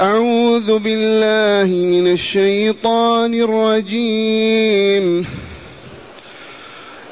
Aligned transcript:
أعوذ 0.00 0.78
بالله 0.78 1.74
من 1.74 2.12
الشيطان 2.12 3.34
الرجيم. 3.34 5.26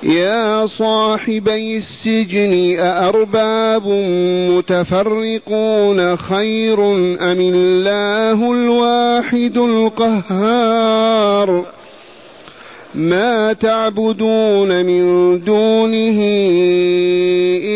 يا 0.02 0.66
صاحبي 0.66 1.76
السجن 1.76 2.78
أأرباب 2.78 3.86
متفرقون 4.50 6.16
خير 6.16 6.92
أم 7.32 7.40
الله 7.40 8.52
الواحد 8.52 9.58
القهار؟ 9.58 11.64
ما 12.96 13.52
تعبدون 13.52 14.86
من 14.86 15.04
دونه 15.44 16.18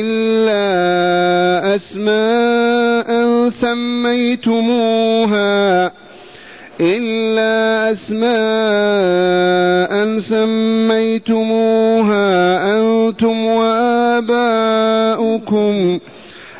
إلا 0.00 1.76
أسماء 1.76 3.50
سميتموها 3.50 4.80
إلا 6.80 7.92
أسماء 7.92 8.30
سميتموها 10.20 12.26
أنتم 12.78 13.46
وآباؤكم. 13.46 14.38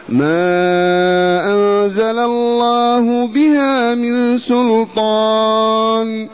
ما 0.09 1.41
أنزل 1.47 2.19
الله 2.19 3.27
بها 3.27 3.95
من 3.95 4.39
سلطان. 4.39 6.29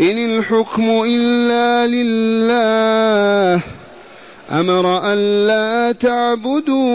إن 0.00 0.18
الحكم 0.18 1.02
إلا 1.06 1.86
لله 1.86 3.60
أمر 4.52 5.12
ألا 5.12 5.92
تعبدوا 5.92 6.86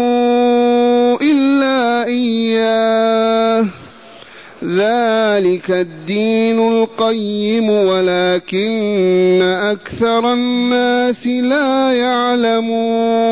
إلا 1.22 2.06
إياه. 2.06 3.66
ذلك 4.64 5.72
الدين 5.72 6.60
القيم 6.60 7.70
ولكن 7.70 9.42
أكثر 9.42 10.34
الناس 10.34 11.28
لا 11.28 11.94
يعلمون. 11.94 13.32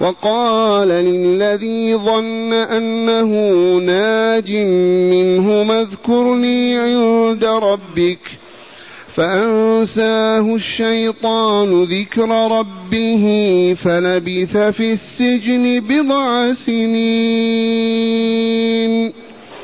وقال 0.00 0.88
للذي 0.88 1.96
ظن 1.96 2.52
أنه 2.52 3.30
ناج 3.78 4.50
منه 5.10 5.72
اذكرني 5.80 6.78
عند 6.78 7.44
ربك 7.44 8.18
فأنساه 9.14 10.54
الشيطان 10.54 11.82
ذكر 11.82 12.58
ربه 12.58 13.24
فلبث 13.78 14.56
في 14.56 14.92
السجن 14.92 15.80
بضع 15.80 16.52
سنين. 16.52 17.88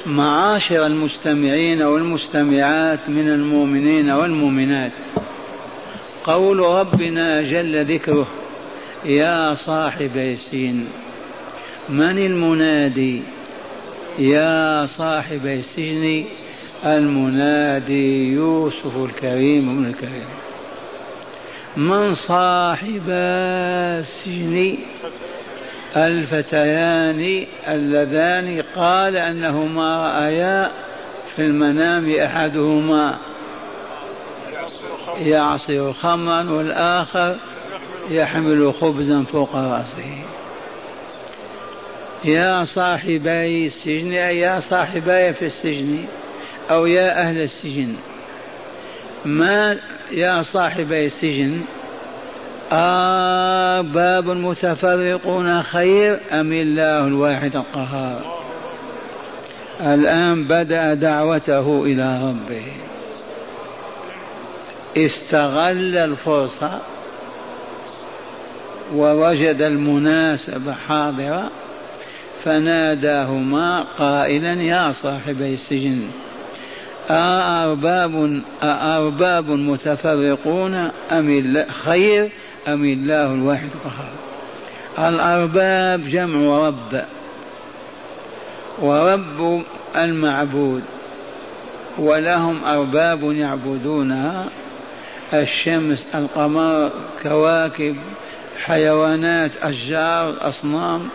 معاشر 0.07 0.87
المستمعين 0.87 1.83
والمستمعات 1.83 3.09
من 3.09 3.29
المؤمنين 3.29 4.11
والمؤمنات 4.11 4.93
قول 6.25 6.59
ربنا 6.59 7.43
جل 7.43 7.85
ذكره 7.85 8.27
يا 9.05 9.55
صاحب 9.55 10.17
السجن 10.17 10.85
من 11.89 12.19
المنادي؟ 12.19 13.23
يا 14.19 14.87
صاحب 14.87 15.47
السجن 15.47 16.25
المنادي 16.87 18.33
يوسف 18.33 18.97
الكريم 18.97 19.69
ابن 19.69 19.87
الكريم. 19.87 20.29
من 21.77 22.15
صاحب 22.15 23.03
السجن 23.09 24.77
الفتيان 25.97 27.47
اللذان 27.69 28.63
قال 28.77 29.17
انهما 29.17 29.97
رأيا 29.97 30.71
في 31.37 31.47
المنام 31.47 32.11
أحدهما. 32.11 33.19
يعصر 35.21 35.93
خمرا 35.93 36.51
والآخر 36.51 37.37
يحمل 38.11 38.75
خبزا 38.75 39.25
فوق 39.33 39.57
رأسه. 39.57 40.23
يا 42.25 42.65
صاحبي 42.65 43.67
السجن 43.67 44.13
يا 44.13 44.61
صاحبي 44.61 45.35
في 45.35 45.47
السجن 45.47 46.05
أو 46.71 46.87
يا 46.87 47.21
أهل 47.21 47.43
السجن. 47.43 47.95
ما 49.25 49.77
يا 50.11 50.43
صاحبي 50.43 51.07
السجن 51.07 51.61
أرباب 52.73 54.29
متفرقون 54.29 55.63
خير 55.63 56.21
أم 56.33 56.53
الله 56.53 57.07
الواحد 57.07 57.57
القهار؟ 57.57 58.45
الآن 59.81 60.45
بدأ 60.45 60.95
دعوته 60.95 61.83
إلى 61.85 62.21
ربه. 62.23 62.67
استغل 64.97 65.97
الفرصة 65.97 66.81
ووجد 68.95 69.63
المناسبة 69.63 70.73
حاضرة 70.73 71.51
فناداهما 72.45 73.81
قائلا 73.99 74.63
يا 74.63 74.93
صاحبي 74.93 75.55
السجن 75.55 76.07
أأرباب 77.11 78.43
أأرباب 78.63 79.51
متفرقون 79.51 80.75
أم 81.13 81.65
خير 81.85 82.31
أم 82.69 82.85
الله 82.85 83.27
الواحد 83.27 83.69
القهار؟ 83.75 84.13
الأرباب 84.99 86.09
جمع 86.09 86.67
رب 86.69 87.05
ورب 88.83 89.63
المعبود 89.97 90.83
ولهم 91.99 92.65
أرباب 92.65 93.23
يعبدونها 93.23 94.47
الشمس 95.33 96.07
القمر 96.15 96.91
كواكب 97.23 97.97
حيوانات 98.59 99.51
أشجار 99.63 100.49
أصنام 100.49 101.09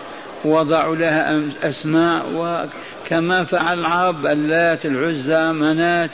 وضعوا 0.46 0.96
لها 0.96 1.42
أسماء 1.64 2.70
كما 3.10 3.44
فعل 3.44 3.80
العرب 3.80 4.26
اللات 4.26 4.86
العزى 4.86 5.52
منات. 5.52 6.12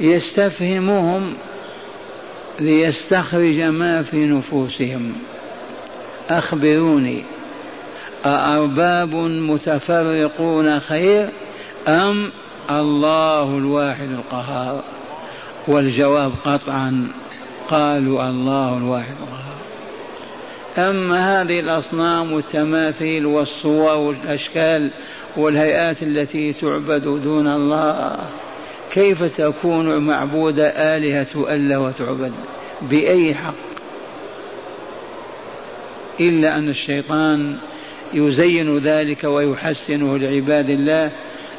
يستفهمهم 0.00 1.34
ليستخرج 2.60 3.60
ما 3.60 4.02
في 4.02 4.26
نفوسهم. 4.26 5.12
أخبروني 6.30 7.24
أأرباب 8.26 9.14
متفرقون 9.14 10.80
خير 10.80 11.28
أم 11.88 12.32
الله 12.70 13.58
الواحد 13.58 14.08
القهار؟ 14.10 14.82
والجواب 15.68 16.32
قطعا. 16.44 17.08
قالوا 17.72 18.30
الله 18.30 18.76
الواحد. 18.76 19.14
أما 20.78 21.42
هذه 21.42 21.60
الأصنام 21.60 22.32
والتماثيل 22.32 23.26
والصور 23.26 23.98
والأشكال 23.98 24.90
والهيئات 25.36 26.02
التي 26.02 26.52
تعبد 26.52 27.02
دون 27.02 27.46
الله 27.46 28.16
كيف 28.92 29.36
تكون 29.36 29.98
معبودة 29.98 30.66
آلهة 30.68 31.54
ألا 31.54 31.78
وتعبد؟ 31.78 32.32
بأي 32.82 33.34
حق؟ 33.34 33.54
إلا 36.20 36.58
أن 36.58 36.68
الشيطان 36.68 37.56
يزين 38.14 38.78
ذلك 38.78 39.24
ويحسنه 39.24 40.18
لعباد 40.18 40.70
الله 40.70 41.12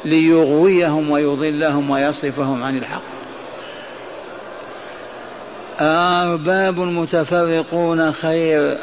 ليغويهم 0.04 1.10
ويضلهم 1.10 1.90
ويصرفهم 1.90 2.62
عن 2.62 2.78
الحق. 2.78 3.23
أرباب 5.80 6.78
متفرقون 6.78 8.12
خير 8.12 8.78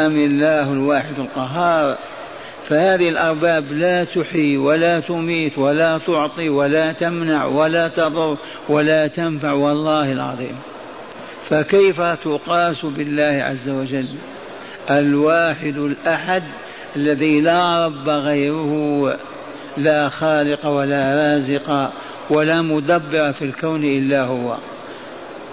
أم 0.00 0.16
الله 0.16 0.72
الواحد 0.72 1.18
القهار. 1.18 1.98
فهذه 2.68 3.08
الأرباب 3.08 3.72
لا 3.72 4.04
تحيي 4.04 4.56
ولا 4.56 5.00
تميت 5.00 5.58
ولا 5.58 5.98
تعطي 5.98 6.48
ولا 6.48 6.92
تمنع 6.92 7.44
ولا 7.44 7.88
تضر 7.88 8.36
ولا 8.68 9.06
تنفع 9.06 9.52
والله 9.52 10.12
العظيم. 10.12 10.56
فكيف 11.50 12.00
تقاس 12.00 12.84
بالله 12.84 13.44
عز 13.44 13.68
وجل؟ 13.68 14.06
الواحد 14.90 15.76
الأحد 15.76 16.42
الذي 16.96 17.40
لا 17.40 17.86
رب 17.86 18.08
غيره 18.08 19.16
لا 19.76 20.08
خالق 20.08 20.66
ولا 20.66 21.34
رازق 21.34 21.92
ولا 22.30 22.62
مدبر 22.62 23.32
في 23.32 23.44
الكون 23.44 23.84
إلا 23.84 24.22
هو. 24.22 24.56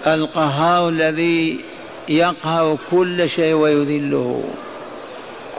القهار 0.06 0.88
الذي 0.88 1.60
يقهر 2.08 2.78
كل 2.90 3.28
شيء 3.28 3.54
ويذله. 3.54 4.44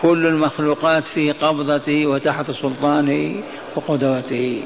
كل 0.02 0.26
المخلوقات 0.26 1.04
في 1.04 1.32
قبضته 1.32 2.06
وتحت 2.08 2.52
سلطانه 2.52 3.36
وقدرته. 3.76 4.64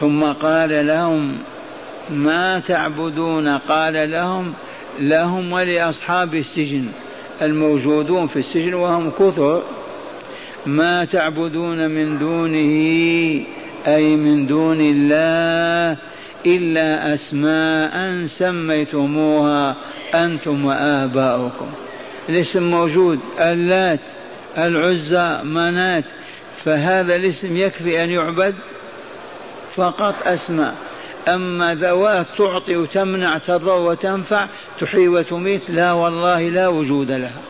ثم 0.00 0.24
قال 0.24 0.86
لهم 0.86 1.38
ما 2.10 2.58
تعبدون؟ 2.58 3.48
قال 3.48 4.10
لهم 4.10 4.52
لهم 4.98 5.52
ولأصحاب 5.52 6.34
السجن 6.34 6.88
الموجودون 7.42 8.26
في 8.26 8.38
السجن 8.38 8.74
وهم 8.74 9.10
كثر 9.10 9.62
ما 10.66 11.04
تعبدون 11.04 11.90
من 11.90 12.18
دونه 12.18 13.44
أي 13.86 14.16
من 14.16 14.46
دون 14.46 14.80
الله 14.80 15.96
إلا 16.46 17.14
أسماء 17.14 18.26
سميتموها 18.26 19.76
أنتم 20.14 20.64
وآباؤكم. 20.64 21.66
الاسم 22.28 22.62
موجود 22.70 23.20
اللات 23.38 24.00
العزى 24.58 25.40
منات. 25.44 26.04
فهذا 26.64 27.16
الاسم 27.16 27.56
يكفي 27.56 28.04
أن 28.04 28.10
يعبد 28.10 28.54
فقط 29.76 30.14
أسماء. 30.26 30.74
أما 31.28 31.74
ذوات 31.74 32.26
تعطي 32.38 32.76
وتمنع 32.76 33.38
تضر 33.38 33.80
وتنفع 33.80 34.48
تحيي 34.80 35.08
وتميت 35.08 35.70
لا 35.70 35.92
والله 35.92 36.48
لا 36.48 36.68
وجود 36.68 37.10
لها. 37.10 37.40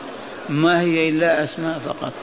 ما 0.49 0.81
هي 0.81 1.09
إلا 1.09 1.43
أسماء 1.43 1.79
فقط. 1.79 2.13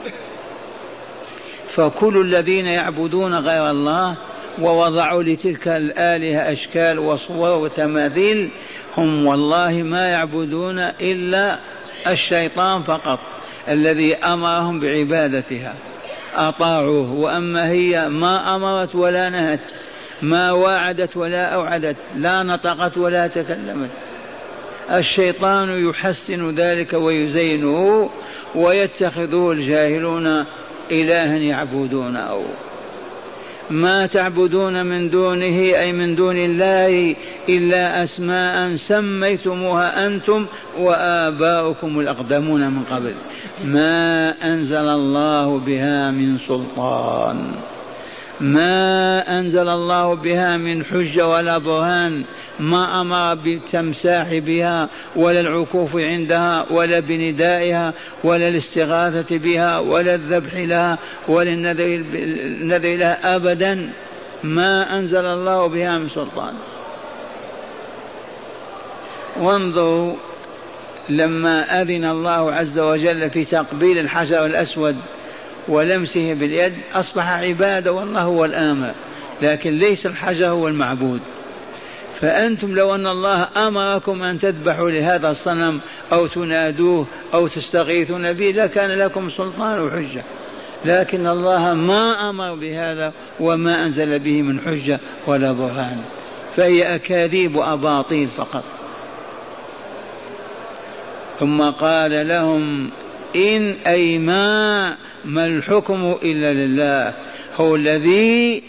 فكل 1.69 2.21
الذين 2.21 2.67
يعبدون 2.67 3.35
غير 3.35 3.71
الله 3.71 4.15
ووضعوا 4.61 5.23
لتلك 5.23 5.67
الآلهة 5.67 6.53
أشكال 6.53 6.99
وصور 6.99 7.59
وتماثيل 7.59 8.49
هم 8.97 9.25
والله 9.25 9.71
ما 9.83 10.07
يعبدون 10.07 10.79
إلا 10.79 11.59
الشيطان 12.07 12.83
فقط 12.83 13.19
الذي 13.69 14.15
أمرهم 14.15 14.79
بعبادتها. 14.79 15.75
أطاعوه 16.35 17.13
وأما 17.13 17.67
هي 17.67 18.09
ما 18.09 18.55
أمرت 18.55 18.95
ولا 18.95 19.29
نهت 19.29 19.59
ما 20.21 20.51
واعدت 20.51 21.17
ولا 21.17 21.45
أوعدت 21.45 21.95
لا 22.15 22.43
نطقت 22.43 22.97
ولا 22.97 23.27
تكلمت. 23.27 23.89
الشيطان 24.91 25.89
يحسن 25.89 26.55
ذلك 26.55 26.93
ويزينه 26.93 28.09
ويتخذه 28.55 29.51
الجاهلون 29.51 30.45
إلها 30.91 31.37
يعبدونه. 31.37 32.45
ما 33.69 34.05
تعبدون 34.05 34.85
من 34.85 35.09
دونه 35.09 35.59
أي 35.79 35.91
من 35.91 36.15
دون 36.15 36.37
الله 36.37 37.15
إلا 37.49 38.03
أسماء 38.03 38.75
سميتموها 38.75 40.07
أنتم 40.07 40.45
وآباؤكم 40.79 41.99
الأقدمون 41.99 42.71
من 42.71 42.83
قبل. 42.83 43.15
ما 43.65 44.29
أنزل 44.43 44.87
الله 44.87 45.59
بها 45.59 46.11
من 46.11 46.37
سلطان. 46.37 47.51
ما 48.41 49.39
أنزل 49.39 49.69
الله 49.69 50.13
بها 50.13 50.57
من 50.57 50.85
حجة 50.85 51.27
ولا 51.27 51.57
برهان 51.57 52.25
ما 52.59 53.01
أمر 53.01 53.35
بالتمساح 53.35 54.33
بها 54.33 54.89
ولا 55.15 55.39
العكوف 55.39 55.95
عندها 55.95 56.65
ولا 56.71 56.99
بندائها 56.99 57.93
ولا 58.23 58.47
الاستغاثة 58.47 59.37
بها 59.37 59.79
ولا 59.79 60.15
الذبح 60.15 60.55
لها 60.55 60.97
ولا 61.27 61.51
النذر 61.51 62.95
لها 62.95 63.35
أبدا. 63.35 63.89
ما 64.43 64.99
أنزل 64.99 65.25
الله 65.25 65.67
بها 65.67 65.97
من 65.97 66.09
سلطان. 66.09 66.53
وانظروا 69.39 70.15
لما 71.09 71.81
أذن 71.81 72.05
الله 72.05 72.51
عز 72.51 72.79
وجل 72.79 73.29
في 73.29 73.45
تقبيل 73.45 73.97
الحجر 73.97 74.45
الأسود 74.45 74.95
ولمسه 75.67 76.33
باليد 76.33 76.73
أصبح 76.93 77.29
عبادة 77.29 77.91
والله 77.91 78.21
هو 78.21 78.45
الآمر 78.45 78.93
لكن 79.41 79.77
ليس 79.77 80.05
الحجر 80.05 80.47
هو 80.47 80.67
المعبود. 80.67 81.19
فأنتم 82.19 82.75
لو 82.75 82.95
أن 82.95 83.07
الله 83.07 83.47
أمركم 83.57 84.23
أن 84.23 84.39
تذبحوا 84.39 84.89
لهذا 84.89 85.31
الصنم 85.31 85.79
أو 86.11 86.27
تنادوه 86.27 87.05
أو 87.33 87.47
تستغيثون 87.47 88.33
به 88.33 88.51
لكان 88.51 88.91
لكم 88.91 89.29
سلطان 89.29 89.79
وحجة. 89.79 90.23
لكن 90.85 91.27
الله 91.27 91.73
ما 91.73 92.29
أمر 92.29 92.55
بهذا 92.55 93.13
وما 93.39 93.83
أنزل 93.83 94.19
به 94.19 94.41
من 94.41 94.59
حجة 94.59 94.99
ولا 95.27 95.51
برهان. 95.51 96.01
فهي 96.55 96.95
أكاذيب 96.95 97.55
وأباطيل 97.55 98.27
فقط. 98.37 98.63
ثم 101.39 101.69
قال 101.69 102.27
لهم 102.27 102.89
إن 103.35 103.75
أي 103.87 104.17
ما 104.17 104.97
ما 105.25 105.45
الحكم 105.45 106.15
إلا 106.23 106.53
لله. 106.53 107.13
هو 107.55 107.75
الذي 107.75 108.63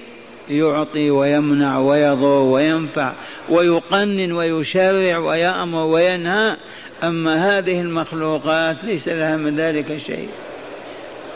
يعطي 0.50 1.10
ويمنع 1.10 1.78
ويضر 1.78 2.43
وينفع 2.43 3.12
ويقنن 3.49 4.32
ويشرع 4.32 5.19
ويأمر 5.19 5.87
وينهى. 5.87 6.56
أما 7.05 7.58
هذه 7.58 7.81
المخلوقات 7.81 8.76
ليس 8.84 9.08
لها 9.08 9.37
من 9.37 9.56
ذلك 9.56 9.99
شيء. 10.06 10.28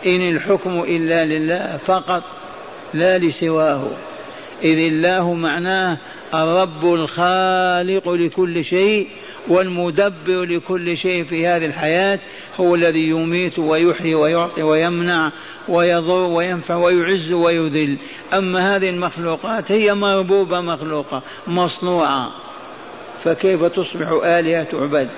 إن 0.06 0.36
الحكم 0.36 0.80
إلا 0.80 1.24
لله 1.24 1.78
فقط 1.86 2.22
لا 2.94 3.18
لسواه. 3.18 3.90
إذ 4.64 4.78
الله 4.78 5.34
معناه 5.34 5.98
الرب 6.34 6.84
الخالق 6.84 8.08
لكل 8.08 8.64
شيء 8.64 9.08
والمدبر 9.48 10.44
لكل 10.44 10.96
شيء 10.96 11.24
في 11.24 11.46
هذه 11.46 11.66
الحياة 11.66 12.18
هو 12.56 12.74
الذي 12.74 13.08
يميت 13.08 13.58
ويحيي 13.58 14.14
ويعطي 14.14 14.62
ويمنع 14.62 15.32
ويضر 15.68 16.24
وينفع 16.24 16.76
ويعز 16.76 17.32
ويذل. 17.32 17.98
أما 18.32 18.76
هذه 18.76 18.88
المخلوقات 18.88 19.72
هي 19.72 19.94
مربوبة 19.94 20.60
مخلوقة 20.60 21.22
مصنوعة. 21.46 22.32
فكيف 23.24 23.64
تصبح 23.64 24.20
آلهة 24.24 24.64
تعبد 24.64 25.08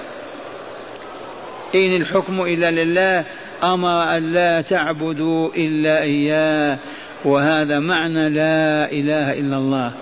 إن 1.74 1.96
الحكم 1.96 2.42
إلا 2.42 2.70
لله 2.70 3.24
أمر 3.62 4.16
أن 4.16 4.32
لا 4.32 4.60
تعبدوا 4.60 5.50
إلا 5.56 6.02
إياه. 6.02 6.78
وهذا 7.24 7.78
معنى 7.78 8.28
لا 8.28 8.92
إله 8.92 9.32
إلا 9.32 9.56
الله. 9.56 9.92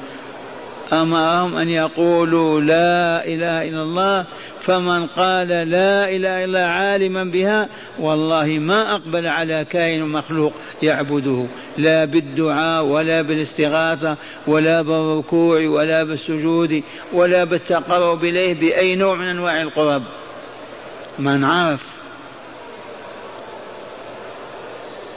أمرهم 0.92 1.56
أن 1.56 1.68
يقولوا 1.68 2.60
لا 2.60 3.24
إله 3.24 3.68
إلا 3.68 3.82
الله 3.82 4.26
فمن 4.60 5.06
قال 5.06 5.48
لا 5.48 6.08
إله 6.08 6.44
إلا 6.44 6.66
عالما 6.66 7.24
بها 7.24 7.68
والله 8.00 8.46
ما 8.46 8.94
أقبل 8.94 9.26
على 9.26 9.64
كائن 9.64 10.04
مخلوق 10.04 10.52
يعبده. 10.82 11.46
لا 11.78 12.04
بالدعاء 12.04 12.84
ولا 12.84 13.22
بالاستغاثة 13.22 14.16
ولا 14.46 14.82
بالركوع 14.82 15.66
ولا 15.66 16.02
بالسجود 16.02 16.82
ولا 17.12 17.44
بالتقرب 17.44 18.24
إليه 18.24 18.54
بأي 18.54 18.96
نوع 18.96 19.14
من 19.14 19.28
أنواع 19.28 19.62
القرب. 19.62 20.02
من 21.18 21.44
عرف 21.44 21.91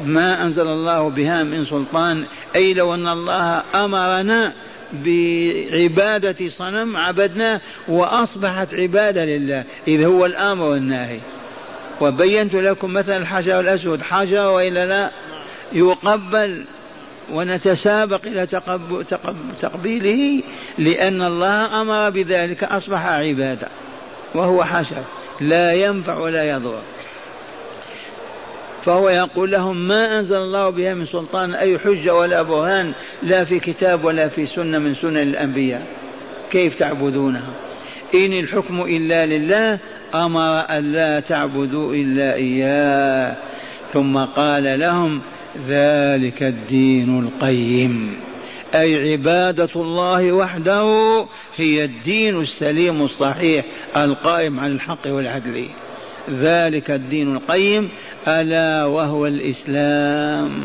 ما 0.04 0.44
أنزل 0.44 0.68
الله 0.68 1.10
بها 1.10 1.44
من 1.44 1.66
سلطان 1.66 2.26
أي 2.56 2.74
لو 2.74 2.94
أن 2.94 3.08
الله 3.08 3.64
أمرنا 3.76 4.54
بعبادة 4.94 6.50
صنم 6.50 6.98
عبدناه 6.98 7.62
وأصبحت 7.88 8.74
عبادة 8.74 9.26
لله. 9.26 9.64
إذ 9.88 10.06
هو 10.06 10.26
الأمر 10.26 10.66
والناهي 10.66 11.20
وبينت 12.02 12.56
لكم 12.56 12.94
مثل 12.94 13.22
الحجر 13.22 13.60
الأسود 13.60 14.02
حجر 14.02 14.48
وإلا 14.48 14.86
لا 14.86 15.12
يقبل 15.74 16.66
ونتسابق 17.32 18.22
إلى 18.26 18.46
تقبيله 19.62 20.44
لأن 20.78 21.22
الله 21.22 21.82
أمر 21.82 22.10
بذلك 22.10 22.64
أصبح 22.64 23.06
عبادة 23.06 23.68
وهو 24.36 24.64
حجر 24.64 25.04
لا 25.42 25.74
ينفع 25.74 26.18
ولا 26.18 26.44
يضر. 26.44 26.82
فهو 28.86 29.10
يقول 29.10 29.52
لهم 29.52 29.88
ما 29.88 30.20
أنزل 30.20 30.38
الله 30.38 30.70
بها 30.70 30.94
من 30.94 31.06
سلطان 31.06 31.54
أي 31.54 31.80
حجة 31.80 32.16
ولا 32.16 32.42
برهان 32.42 32.94
لا 33.24 33.46
في 33.46 33.60
كتاب 33.60 34.06
ولا 34.06 34.30
في 34.30 34.48
سنة 34.56 34.80
من 34.80 34.96
سنن 34.96 35.18
الأنبياء. 35.18 35.88
كيف 36.52 36.80
تعبدونها؟ 36.80 37.50
إن 38.16 38.34
الحكم 38.34 38.82
إلا 38.82 39.26
لله 39.26 39.80
أمر 40.16 40.60
أن 40.70 40.92
لا 40.92 41.20
تعبدوا 41.20 41.94
إلا 41.94 42.34
إياه. 42.34 43.36
ثم 43.94 44.18
قال 44.18 44.80
لهم 44.80 45.22
ذلك 45.68 46.44
الدين 46.44 47.20
القيم. 47.20 48.14
أي 48.76 49.12
عبادة 49.12 49.70
الله 49.76 50.32
وحده 50.32 50.86
هي 51.58 51.84
الدين 51.84 52.42
السليم 52.42 53.02
الصحيح 53.02 53.66
القائم 53.98 54.60
على 54.60 54.74
الحق 54.74 55.08
والعدل. 55.08 55.66
ذلك 56.30 56.92
الدين 56.92 57.36
القيم 57.36 57.90
ألا 58.28 58.86
وهو 58.86 59.28
الإسلام. 59.28 60.64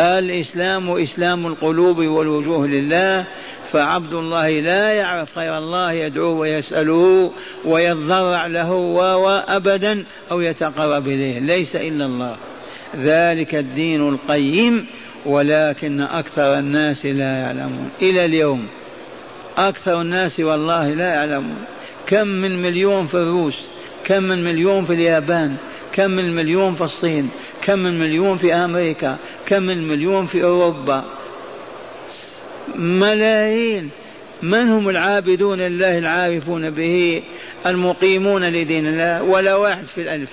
الإسلام 0.00 0.90
إسلام 0.90 1.46
القلوب 1.46 1.98
والوجوه 1.98 2.66
لله 2.66 3.26
فعبد 3.72 4.12
الله 4.12 4.60
لا 4.60 4.92
يعرف 4.92 5.38
غير 5.38 5.58
الله 5.58 5.92
يدعوه 5.92 6.38
ويسأله 6.38 7.32
ويضرع 7.64 8.46
له 8.46 8.72
وأبدا 8.72 10.04
أو 10.30 10.40
يتقرب 10.40 11.08
إليه. 11.08 11.38
ليس 11.38 11.76
إلا 11.76 12.04
الله. 12.04 12.36
ذلك 12.96 13.54
الدين 13.54 14.08
القيم 14.08 14.86
ولكن 15.26 16.00
أكثر 16.00 16.58
الناس 16.58 17.06
لا 17.06 17.38
يعلمون. 17.38 17.90
إلى 18.02 18.24
اليوم 18.24 18.66
أكثر 19.56 20.00
الناس 20.00 20.40
والله 20.40 20.94
لا 20.94 21.14
يعلمون. 21.14 21.64
كم 22.06 22.28
من 22.28 22.62
مليون 22.62 23.06
في 23.06 23.14
الروس. 23.14 23.60
كم 24.04 24.22
من 24.22 24.44
مليون 24.44 24.84
في 24.84 24.92
اليابان 24.92 25.56
كم 25.92 26.10
من 26.10 26.34
مليون 26.34 26.74
في 26.74 26.84
الصين 26.84 27.30
كم 27.62 27.78
من 27.78 27.98
مليون 28.00 28.38
في 28.38 28.54
أمريكا 28.54 29.16
كم 29.46 29.62
من 29.62 29.88
مليون 29.88 30.26
في 30.26 30.44
أوروبا. 30.44 31.04
ملايين. 32.74 33.90
من 34.42 34.68
هم 34.68 34.88
العابدون 34.88 35.60
لله 35.60 35.98
العارفون 35.98 36.70
به 36.70 37.22
المقيمون 37.66 38.44
لدين 38.44 38.86
الله؟ 38.86 39.22
ولا 39.22 39.54
واحد 39.54 39.84
في 39.94 40.00
الألف. 40.00 40.30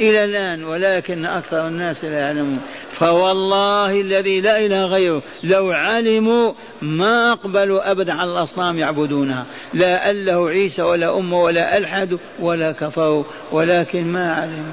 إلى 0.00 0.24
الآن 0.24 0.64
ولكن 0.64 1.24
أكثر 1.24 1.68
الناس 1.68 2.04
لا 2.04 2.18
يعلمون. 2.18 2.60
فوالله 2.98 4.00
الذي 4.00 4.40
لا 4.40 4.58
إله 4.58 4.84
غيره 4.84 5.22
لو 5.44 5.70
علموا 5.70 6.52
ما 6.82 7.32
أقبلوا 7.32 7.90
أبدا 7.90 8.12
على 8.12 8.32
الأصنام 8.32 8.78
يعبدونها. 8.78 9.46
لا 9.74 10.10
أله 10.10 10.48
عيسى 10.48 10.82
ولا 10.82 11.18
أمه 11.18 11.42
ولا 11.42 11.76
ألحدوا 11.76 12.18
ولا 12.40 12.72
كفروا 12.72 13.24
ولكن 13.52 14.12
ما 14.12 14.34
علموا. 14.34 14.72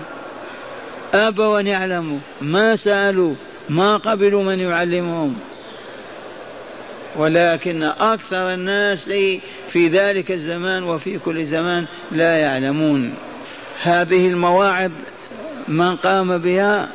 أبوا 1.13 1.59
أن 1.59 1.67
يعلموا 1.67 2.19
ما 2.41 2.75
سألوا 2.75 3.33
ما 3.69 3.97
قبلوا 3.97 4.43
من 4.43 4.59
يعلمهم. 4.59 5.35
ولكن 7.15 7.83
أكثر 7.83 8.53
الناس 8.53 9.03
في 9.71 9.87
ذلك 9.87 10.31
الزمان 10.31 10.83
وفي 10.83 11.19
كل 11.19 11.45
زمان 11.45 11.85
لا 12.11 12.37
يعلمون. 12.37 13.13
هذه 13.81 14.27
المواعظ 14.27 14.91
من 15.67 15.95
قام 15.95 16.37
بها 16.37 16.89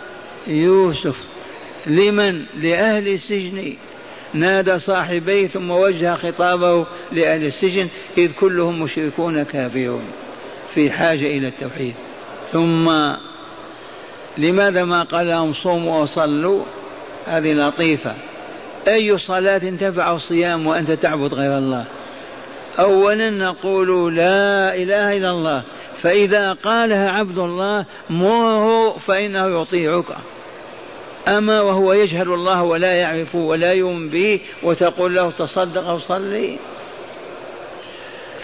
يوسف 0.47 1.17
لمن؟ 1.87 2.45
لأهل 2.57 3.09
السجن. 3.09 3.75
نادى 4.35 4.79
صاحبيه 4.79 5.47
ثم 5.47 5.71
وجه 5.71 6.15
خطابه 6.15 6.87
لأهل 7.13 7.45
السجن 7.45 7.89
إذ 8.19 8.33
كلهم 8.33 8.83
مشركون 8.83 9.43
كافرون 9.43 10.05
في 10.75 10.91
حاجة 10.91 11.27
إلى 11.27 11.49
التوحيد. 11.49 11.95
ثم 12.53 12.93
لماذا 14.39 14.85
ما 14.85 15.03
قال 15.03 15.27
لهم 15.27 15.53
صوموا 15.53 16.03
وصلوا؟ 16.03 16.63
هذه 17.27 17.53
لطيفة. 17.53 18.15
أي 18.89 19.19
صلاة 19.19 19.59
تنفع 19.59 20.13
الصيام 20.13 20.67
وأنت 20.67 20.91
تعبد 20.91 21.35
غير 21.35 21.59
الله؟ 21.59 21.85
أولا 22.79 23.31
نقول 23.31 24.17
لا 24.17 24.75
إله 24.75 25.13
إلا 25.13 25.31
الله 25.31 25.63
فإذا 26.03 26.53
قالها 26.53 27.11
عبد 27.11 27.39
الله 27.39 27.85
مره 28.11 28.99
فإنه 28.99 29.63
يطيعك. 29.63 30.17
أما 31.29 31.61
وهو 31.61 31.93
يجهل 31.93 32.33
الله 32.33 32.63
ولا 32.63 32.93
يعرف 32.93 33.35
ولا 33.35 33.73
يؤمن 33.73 34.09
به 34.09 34.41
وتقول 34.63 35.15
له 35.15 35.31
تصدق 35.31 35.89
وصلي 35.89 36.59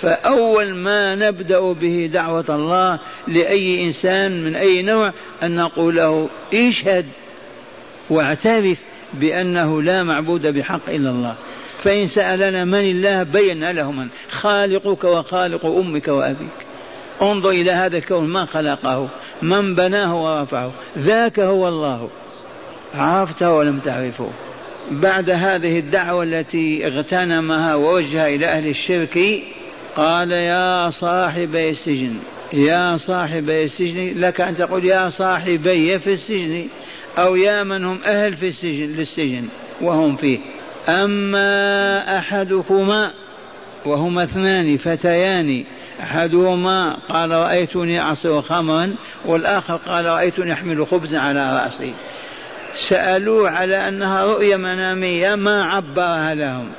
فأول 0.00 0.74
ما 0.74 1.14
نبدأ 1.14 1.72
به 1.72 2.10
دعوة 2.12 2.44
الله 2.48 2.98
لأي 3.28 3.84
إنسان 3.84 4.44
من 4.44 4.56
أي 4.56 4.82
نوع 4.82 5.12
أن 5.42 5.56
نقول 5.56 5.96
له 5.96 6.28
اشهد 6.54 7.06
واعترف 8.10 8.78
بأنه 9.14 9.82
لا 9.82 10.02
معبود 10.02 10.46
بحق 10.46 10.88
إلا 10.88 11.10
الله. 11.10 11.34
فإن 11.84 12.08
سألنا 12.08 12.64
من 12.64 12.90
الله 12.90 13.22
بين 13.22 13.70
له 13.70 13.92
من؟ 13.92 14.08
خالقك 14.30 15.04
وخالق 15.04 15.66
أمك 15.66 16.08
وأبيك. 16.08 16.48
انظر 17.22 17.50
إلى 17.50 17.70
هذا 17.70 17.96
الكون 17.96 18.32
من 18.32 18.46
خلقه 18.46 19.08
من 19.42 19.74
بناه 19.74 20.22
ورفعه 20.22 20.72
ذاك 20.98 21.40
هو 21.40 21.68
الله. 21.68 22.08
عرفته 22.94 23.54
ولم 23.54 23.78
تعرفه. 23.78 24.30
بعد 24.90 25.30
هذه 25.30 25.78
الدعوة 25.78 26.22
التي 26.22 26.86
اغتنمها 26.86 27.74
ووجه 27.74 28.34
إلى 28.34 28.46
أهل 28.46 28.66
الشرك 28.66 29.42
قال 29.96 30.32
يا 30.32 30.90
صاحبي 30.90 31.70
السجن 31.70 32.16
يا 32.52 32.96
صاحبي 32.96 33.64
السجن 33.64 34.20
لك 34.20 34.40
أن 34.40 34.54
تقول 34.54 34.84
يا 34.84 35.08
صاحبي 35.08 35.98
في 35.98 36.12
السجن 36.12 36.66
أو 37.18 37.36
يا 37.36 37.62
من 37.62 37.84
هم 37.84 37.98
أهل 38.04 38.36
في 38.36 38.46
السجن 38.46 38.86
للسجن 38.96 39.48
وهم 39.80 40.16
فيه. 40.16 40.38
أما 40.88 42.18
أحدكما 42.18 43.10
وهما 43.86 44.24
اثنان 44.24 44.76
فتيان 44.76 45.64
أحدهما 46.02 46.96
قال 47.08 47.30
رأيتني 47.30 48.00
أعصر 48.00 48.42
خمرا 48.42 48.94
والآخر 49.24 49.76
قال 49.76 50.04
رأيتني 50.04 50.52
أحمل 50.52 50.86
خبزا 50.86 51.18
على 51.18 51.56
رأسي. 51.56 51.94
سألوه 52.74 53.50
على 53.50 53.88
أنها 53.88 54.24
رؤيا 54.24 54.56
منامية 54.56 55.34
ما 55.34 55.64
عبرها 55.64 56.34
لهم 56.34 56.70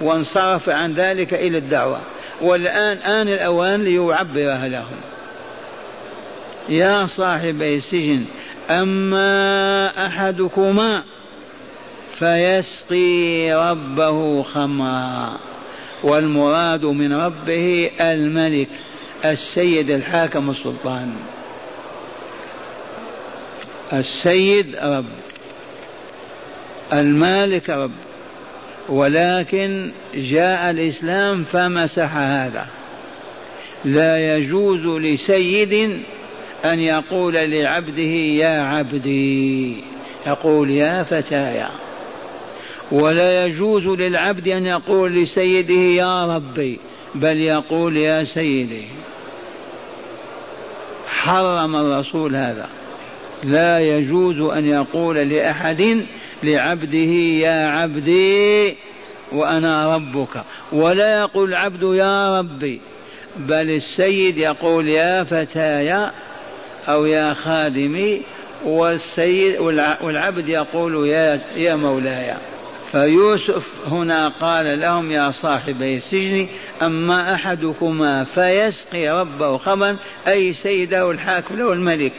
وانصرف 0.00 0.68
عن 0.68 0.94
ذلك 0.94 1.34
إلى 1.34 1.58
الدعوة. 1.58 2.00
والآن 2.40 2.96
آن 2.96 3.28
الأوان 3.28 3.84
ليعبرها 3.84 4.68
لهم. 4.68 5.00
يا 6.68 7.06
صاحبي 7.06 7.76
السجن 7.76 8.24
أما 8.70 10.06
أحدكما 10.06 11.02
فيسقي 12.18 13.52
ربه 13.52 14.42
خمرا 14.42 15.38
والمراد 16.02 16.84
من 16.84 17.12
ربه 17.12 17.90
الملك 18.00 18.68
السيد 19.24 19.90
الحاكم 19.90 20.50
السلطان. 20.50 21.12
السيد 23.92 24.76
رب 24.76 25.04
المالك 26.92 27.70
رب 27.70 27.92
ولكن 28.88 29.92
جاء 30.14 30.70
الإسلام 30.70 31.44
فمسح 31.44 32.16
هذا. 32.16 32.66
لا 33.84 34.36
يجوز 34.36 34.86
لسيد 34.86 36.02
أن 36.64 36.80
يقول 36.80 37.34
لعبده 37.34 38.02
يا 38.42 38.60
عبدي 38.60 39.76
يقول 40.26 40.70
يا 40.70 41.02
فتايا. 41.02 41.70
ولا 42.92 43.46
يجوز 43.46 43.86
للعبد 43.86 44.48
أن 44.48 44.66
يقول 44.66 45.14
لسيده 45.14 45.74
يا 45.74 46.36
ربي 46.36 46.78
بل 47.14 47.40
يقول 47.40 47.96
يا 47.96 48.24
سيدي. 48.24 48.84
حرم 51.06 51.76
الرسول 51.76 52.36
هذا. 52.36 52.68
لا 53.44 53.80
يجوز 53.80 54.40
أن 54.40 54.64
يقول 54.64 55.16
لأحد 55.16 56.06
لعبده 56.42 57.12
يا 57.46 57.66
عبدي 57.66 58.76
وأنا 59.32 59.94
ربك. 59.94 60.44
ولا 60.72 61.20
يقول 61.20 61.48
العبد 61.48 61.82
يا 61.82 62.38
ربي 62.38 62.80
بل 63.36 63.70
السيد 63.70 64.38
يقول 64.38 64.88
يا 64.88 65.24
فتاي 65.24 66.10
أو 66.88 67.06
يا 67.06 67.34
خادمي 67.34 68.22
والسيد 68.64 69.58
والعبد 70.02 70.48
يقول 70.48 71.08
يا 71.08 71.40
يا 71.56 71.74
مولاي. 71.74 72.34
فيوسف 72.92 73.66
هنا 73.86 74.28
قال 74.28 74.80
لهم 74.80 75.12
يا 75.12 75.30
صاحبي 75.30 75.96
السجن 75.96 76.48
أما 76.82 77.34
أحدكما 77.34 78.24
فيسقي 78.24 79.20
ربه 79.20 79.58
خمرا 79.58 79.96
أي 80.28 80.52
سيده 80.52 81.10
الحاكم 81.10 81.58
له 81.58 81.72
الملك. 81.72 82.12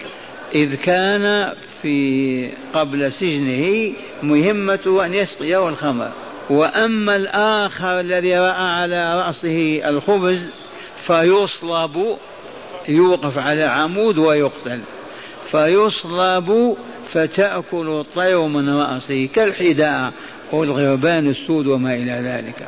إذ 0.56 0.76
كان 0.76 1.54
في 1.82 2.50
قبل 2.74 3.12
سجنه 3.12 3.94
مهمته 4.24 5.06
أن 5.06 5.14
يسقيه 5.14 5.70
الخمر. 5.70 6.12
وأما 6.50 7.16
الآخر 7.16 8.00
الذي 8.00 8.38
رأى 8.38 8.66
على 8.82 9.22
رأسه 9.22 9.82
الخبز 9.86 10.50
فيصلب 11.08 12.18
يوقف 12.88 13.38
على 13.38 13.64
عمود 13.64 14.18
ويقتل. 14.18 14.80
فيصلب 15.52 16.78
فتأكل 17.12 17.88
الطير 17.88 18.48
من 18.48 18.70
رأسه 18.70 19.30
كالحداء 19.36 20.12
والغربان 20.52 21.30
السود 21.30 21.68
وما 21.68 21.94
إلى 21.94 22.12
ذلك. 22.12 22.68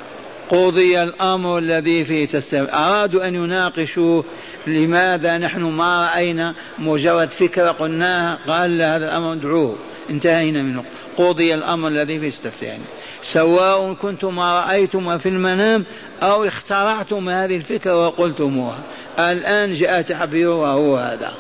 قضي 0.50 1.04
الأمر 1.04 1.58
الذي 1.58 2.06
فيه 2.06 2.28
تستمع 2.28 2.90
أرادوا 2.90 3.28
أن 3.28 3.36
يناقشوا 3.36 4.24
لماذا 4.68 5.38
نحن 5.38 5.62
ما 5.62 6.10
رأينا 6.10 6.56
مجرد 6.80 7.30
فكرة 7.30 7.72
قلناها. 7.72 8.40
قال 8.48 8.78
لا 8.78 8.96
هذا 8.96 9.06
الأمر 9.06 9.34
ادعوه 9.34 9.76
انتهينا 10.10 10.62
منه. 10.62 10.84
قضي 11.18 11.54
الأمر 11.54 11.88
الذي 11.88 12.20
فيه 12.20 12.30
تستفتيان 12.30 12.80
سواء 13.22 13.94
كنتم 13.94 14.36
ما 14.36 14.60
رأيتم 14.60 15.18
في 15.18 15.30
المنام 15.30 15.86
أو 16.24 16.44
اخترعتم 16.44 17.30
هذه 17.30 17.56
الفكرة 17.56 18.06
وقلتموها. 18.06 18.80
الآن 19.20 19.76
جاء 19.76 20.02
تعبيرها 20.02 20.68
هو 20.68 20.98
هذا. 20.98 21.32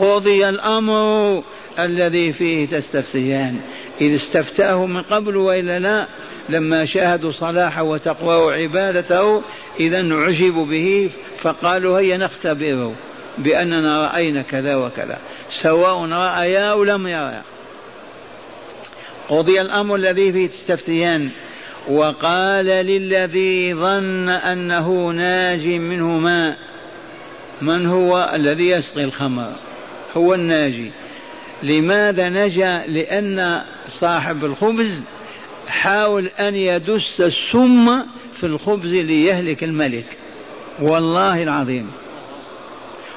قضي 0.00 0.48
الأمر 0.48 1.42
الذي 1.78 2.32
فيه 2.32 2.66
تستفتيان. 2.66 3.60
إذ 4.00 4.14
استفتاه 4.14 4.86
من 4.86 5.02
قبل 5.02 5.36
وإلا 5.36 5.78
لا 5.78 6.06
لما 6.48 6.84
شاهدوا 6.84 7.30
صلاحه 7.30 7.82
وتقواه 7.82 8.38
وعبادته 8.38 9.42
إذا 9.80 10.14
عجبوا 10.14 10.66
به 10.66 11.10
فقالوا 11.38 11.98
هيا 11.98 12.16
نختبره 12.16 12.94
بأننا 13.38 14.06
رأينا 14.06 14.42
كذا 14.42 14.76
وكذا. 14.76 15.18
سواء 15.62 16.08
رأيا 16.10 16.70
أو 16.70 16.84
لم 16.84 17.06
يرى. 17.06 17.42
قضي 19.28 19.60
الأمر 19.60 19.94
الذي 19.94 20.32
فيه 20.32 20.46
تستفتيان. 20.46 21.30
وقال 21.88 22.66
للذي 22.66 23.74
ظن 23.74 24.28
أنه 24.28 25.08
ناج 25.10 25.66
منه 25.66 26.06
ماء 26.06 26.56
من 27.62 27.86
هو؟ 27.86 28.30
الذي 28.34 28.68
يسقي 28.68 29.04
الخمر. 29.04 29.52
هو 30.16 30.34
الناجي. 30.34 30.92
لماذا 31.62 32.28
نجا؟ 32.28 32.84
لأن 32.86 33.62
صاحب 33.88 34.44
الخبز 34.44 35.02
حاول 35.68 36.26
أن 36.40 36.54
يدس 36.54 37.20
السم 37.20 38.02
في 38.34 38.46
الخبز 38.46 38.94
ليهلك 38.94 39.64
الملك. 39.64 40.06
والله 40.80 41.42
العظيم. 41.42 41.90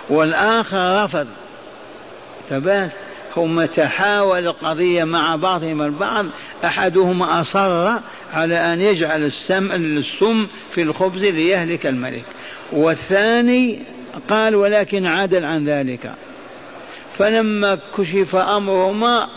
والآخر 0.09 1.03
رفض. 1.03 1.27
ثبات 2.49 2.91
هم 3.37 3.65
تحاول 3.65 4.47
القضية 4.47 5.03
مع 5.03 5.35
بعضهم 5.35 5.81
البعض. 5.81 6.25
أحدهما 6.65 7.41
أصر 7.41 7.99
على 8.33 8.73
أن 8.73 8.81
يجعل 8.81 9.23
السم 9.23 9.71
السم 9.71 10.47
في 10.71 10.81
الخبز 10.81 11.23
ليهلك 11.23 11.85
الملك. 11.85 12.25
والثاني 12.71 13.79
قال 14.29 14.55
ولكن 14.55 15.05
عدل 15.05 15.45
عن 15.45 15.65
ذلك. 15.65 16.15
فلما 17.17 17.79
كشف 17.97 18.35
أمرهما 18.35 19.27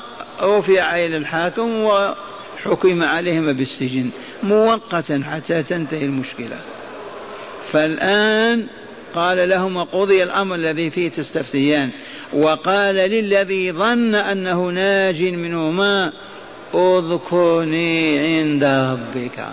رفع 0.41 0.97
إلى 0.97 1.17
الحاكم 1.17 1.85
وحكم 1.85 3.03
عليهما 3.03 3.53
بالسجن 3.53 4.11
مؤقتا 4.43 5.23
حتى 5.31 5.63
تنتهي 5.63 6.05
المشكلة. 6.05 6.57
فالآن 7.73 8.67
قال 9.15 9.49
لهما 9.49 9.85
قضي 9.85 10.23
الأمر 10.23 10.55
الذي 10.55 10.91
فيه 10.91 11.09
تستفتيان. 11.09 11.91
وقال 12.33 12.95
للذي 12.95 13.73
ظن 13.73 14.15
أنه 14.15 14.69
ناج 14.69 15.23
منهما 15.23 16.13
اذكرني 16.75 18.19
عند 18.19 18.65
ربك. 18.65 19.49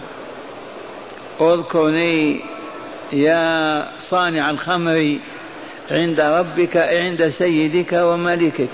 اذكرني 1.41 2.41
يا 3.13 3.91
صانع 3.99 4.49
الخمر 4.49 5.17
عند 5.91 6.21
ربك 6.21 6.77
عند 6.77 7.29
سيدك 7.29 7.93
وملكك. 7.93 8.69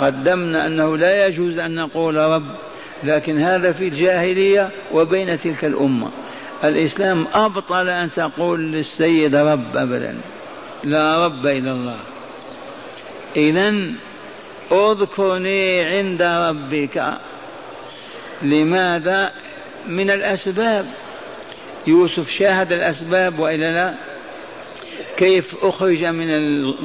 قدمنا 0.00 0.66
أنه 0.66 0.96
لا 0.96 1.26
يجوز 1.26 1.58
أن 1.58 1.74
نقول 1.74 2.16
رب 2.16 2.46
لكن 3.04 3.38
هذا 3.38 3.72
في 3.72 3.88
الجاهلية 3.88 4.70
وبين 4.92 5.38
تلك 5.38 5.64
الأمة. 5.64 6.10
الإسلام 6.64 7.26
أبطل 7.34 7.88
أن 7.88 8.12
تقول 8.12 8.72
للسيد 8.72 9.36
رب 9.36 9.76
ابدا. 9.76 10.16
لا 10.84 11.26
رب 11.26 11.46
إلا 11.46 11.72
الله. 11.72 11.98
اذا 13.36 13.74
اذكرني 14.72 15.80
عند 15.80 16.22
ربك. 16.22 17.18
لماذا؟ 18.42 19.32
من 19.88 20.10
الأسباب. 20.10 20.86
يوسف 21.86 22.30
شاهد 22.30 22.72
الأسباب 22.72 23.38
وإلا 23.38 23.72
لا؟ 23.72 23.94
كيف 25.16 25.64
أخرج 25.64 26.04
من 26.04 26.28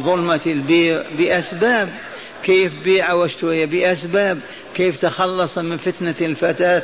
ظلمة 0.03 0.41
البير 0.45 1.05
بأسباب؟ 1.17 1.89
كيف 2.43 2.71
بيع 2.83 3.13
واشتري 3.13 3.65
بأسباب؟ 3.65 4.39
كيف 4.73 5.01
تخلص 5.01 5.57
من 5.57 5.77
فتنة 5.77 6.15
الفتاة 6.21 6.83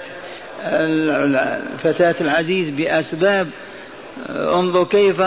الفتاة 0.62 2.16
العزيز 2.22 2.70
بأسباب؟ 2.70 3.50
انظر 4.30 4.84
كيف 4.84 5.22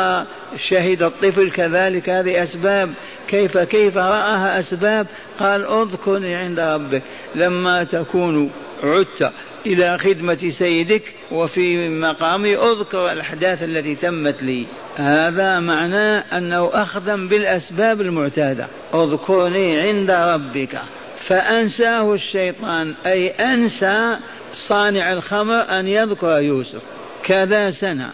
شهد 0.68 1.02
الطفل 1.02 1.50
كذلك 1.50 2.08
هذه 2.08 2.42
أسباب 2.42 2.92
كيف 3.28 3.58
كيف 3.58 3.96
رآها 3.96 4.60
أسباب 4.60 5.06
قال 5.38 5.64
اذكرني 5.64 6.34
عند 6.34 6.60
ربك 6.60 7.02
لما 7.34 7.84
تكون 7.84 8.50
عدت 8.82 9.32
إلى 9.66 9.98
خدمة 9.98 10.50
سيدك 10.50 11.02
وفي 11.30 11.88
مقامي 11.88 12.56
أذكر 12.56 13.12
الأحداث 13.12 13.62
التي 13.62 13.94
تمت 13.94 14.42
لي. 14.42 14.66
هذا 14.96 15.60
معناه 15.60 16.24
أنه 16.38 16.70
أخذا 16.72 17.16
بالأسباب 17.16 18.00
المعتادة. 18.00 18.66
اذكرني 18.94 19.80
عند 19.80 20.10
ربك. 20.10 20.78
فأنساه 21.26 22.14
الشيطان 22.14 22.94
أي 23.06 23.28
أنسى 23.28 24.16
صانع 24.52 25.12
الخمر 25.12 25.60
أن 25.60 25.88
يذكر 25.88 26.42
يوسف. 26.42 26.82
كذا 27.24 27.70
سنة. 27.70 28.12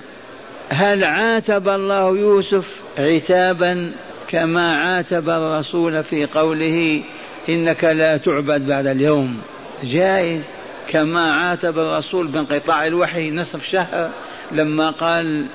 هل 0.68 1.04
عاتب 1.04 1.68
الله 1.68 2.18
يوسف 2.18 2.66
عتابا 2.98 3.92
كما 4.28 4.76
عاتب 4.76 5.28
الرسول 5.28 6.04
في 6.04 6.26
قوله 6.26 7.02
إنك 7.48 7.84
لا 7.84 8.16
تعبد 8.16 8.66
بعد 8.66 8.86
اليوم؟ 8.86 9.40
جائز. 9.82 10.42
كما 10.88 11.32
عاتب 11.32 11.78
الرسول 11.78 12.26
بانقطاع 12.26 12.86
الوحي 12.86 13.30
نصف 13.30 13.66
شهر 13.66 14.10
لما 14.52 14.90
قال 14.90 15.46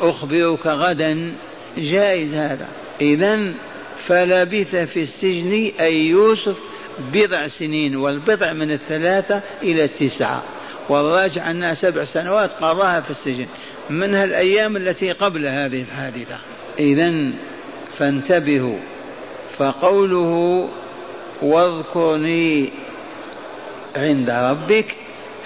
أخبرك 0.00 0.66
غدا. 0.66 1.34
جائز 1.78 2.34
هذا. 2.34 2.68
إذا 3.00 3.52
فلبث 4.06 4.76
في 4.76 5.02
السجن 5.02 5.70
أي 5.80 6.06
يوسف 6.06 6.58
بضع 7.12 7.46
سنين 7.46 7.96
والبضع 7.96 8.52
من 8.52 8.70
الثلاثة 8.70 9.40
إلى 9.62 9.84
التسعة. 9.84 10.42
والراجع 10.88 11.50
أنها 11.50 11.74
سبع 11.74 12.04
سنوات 12.04 12.50
قضاها 12.52 13.00
في 13.00 13.10
السجن. 13.10 13.46
منها 13.90 14.24
الأيام 14.24 14.76
التي 14.76 15.12
قبل 15.12 15.46
هذه 15.46 15.82
الحادثة. 15.82 16.38
إذا 16.78 17.30
فانتبهوا. 17.98 18.78
فقوله 19.58 20.68
واذكرني 21.42 22.70
عند 23.96 24.30
ربك 24.30 24.96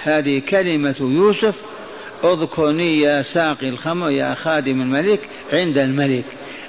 هذه 0.03 0.39
كلمة 0.49 0.95
يوسف 0.99 1.65
اذكرني 2.23 2.99
يا 2.99 3.21
ساقي 3.21 3.69
الخمر 3.69 4.09
يا 4.09 4.33
خادم 4.33 4.81
الملك 4.81 5.19
عند 5.53 5.77
الملك 5.77 6.25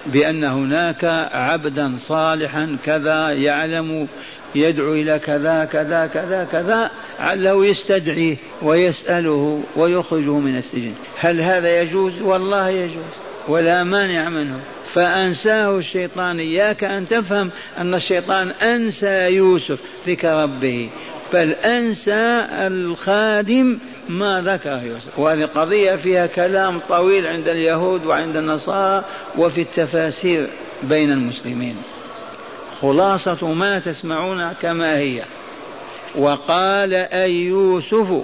بأن 0.06 0.44
هناك 0.44 1.04
عبدا 1.32 1.96
صالحا 1.98 2.76
كذا 2.84 3.30
يعلم 3.30 4.08
يدعو 4.54 4.92
إلى 4.92 5.18
كذا 5.18 5.64
كذا 5.64 6.06
كذا 6.06 6.44
كذا 6.44 6.90
عله 7.18 7.66
يستدعيه 7.66 8.36
ويسأله 8.62 9.62
ويخرجه 9.76 10.38
من 10.38 10.56
السجن. 10.56 10.92
هل 11.18 11.40
هذا 11.40 11.82
يجوز؟ 11.82 12.22
والله 12.22 12.68
يجوز 12.68 13.04
ولا 13.48 13.84
مانع 13.84 14.28
منه. 14.28 14.60
فأنساه 14.94 15.78
الشيطان 15.78 16.38
إياك 16.40 16.84
أن 16.84 17.08
تفهم 17.08 17.50
أن 17.78 17.94
الشيطان 17.94 18.50
أنسى 18.50 19.34
يوسف 19.34 19.78
ذكر 20.06 20.42
ربه. 20.42 20.90
بل 21.32 21.50
أنسى 21.52 22.46
الخادم 22.50 23.78
ما 24.08 24.42
ذكره 24.42 24.82
يوسف. 24.82 25.18
وهذه 25.18 25.44
قضية 25.44 25.96
فيها 25.96 26.26
كلام 26.26 26.78
طويل 26.78 27.26
عند 27.26 27.48
اليهود 27.48 28.06
وعند 28.06 28.36
النصارى 28.36 29.04
وفي 29.38 29.60
التفاسير 29.60 30.50
بين 30.82 31.12
المسلمين. 31.12 31.76
خلاصة 32.82 33.52
ما 33.52 33.78
تسمعون 33.78 34.52
كما 34.52 34.98
هي. 34.98 35.22
وقال 36.18 36.94
أي 36.94 37.32
يوسف 37.32 38.22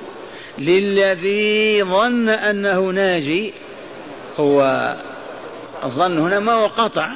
للذي 0.58 1.82
ظن 1.82 2.28
أنه 2.28 2.80
ناجي 2.80 3.52
هو 4.38 4.62
الظن 5.84 6.18
هنا 6.18 6.40
ما 6.40 6.52
هو 6.52 6.66
قطع 6.66 7.08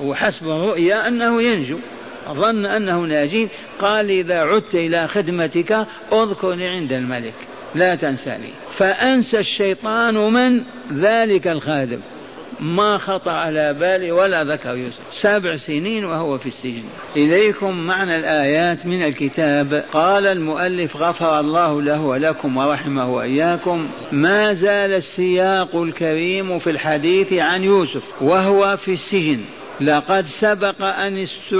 هو 0.00 0.14
حسب 0.14 0.46
الرؤيا 0.46 1.08
أنه 1.08 1.42
ينجو 1.42 1.78
ظن 2.28 2.66
أنه 2.66 3.00
ناجي 3.00 3.48
قال 3.78 4.10
إذا 4.10 4.40
عدت 4.40 4.74
إلى 4.74 5.08
خدمتك 5.08 5.86
أذكرني 6.12 6.68
عند 6.68 6.92
الملك 6.92 7.34
لا 7.74 7.94
تنساني. 7.94 8.50
فأنسى 8.78 9.38
الشيطان 9.38 10.14
من 10.14 10.62
ذلك 10.92 11.46
الخادم. 11.46 12.00
ما 12.60 12.98
خطر 12.98 13.30
على 13.30 13.72
بالي 13.74 14.12
ولا 14.12 14.44
ذكر 14.44 14.74
يوسف. 14.74 15.00
سبع 15.12 15.56
سنين 15.56 16.04
وهو 16.04 16.38
في 16.38 16.46
السجن. 16.46 16.84
إليكم 17.16 17.86
معنى 17.86 18.16
الآيات 18.16 18.86
من 18.86 19.02
الكتاب. 19.02 19.84
قال 19.92 20.26
المؤلف 20.26 20.96
غفر 20.96 21.40
الله 21.40 21.82
له 21.82 22.00
ولكم 22.00 22.56
ورحمه 22.56 23.10
وإياكم 23.10 23.88
ما 24.12 24.54
زال 24.54 24.94
السياق 24.94 25.76
الكريم 25.76 26.58
في 26.58 26.70
الحديث 26.70 27.32
عن 27.32 27.64
يوسف 27.64 28.02
وهو 28.20 28.76
في 28.76 28.92
السجن. 28.92 29.40
لقد 29.80 30.24
سبق 30.24 30.84
أن 30.84 31.18
است... 31.18 31.54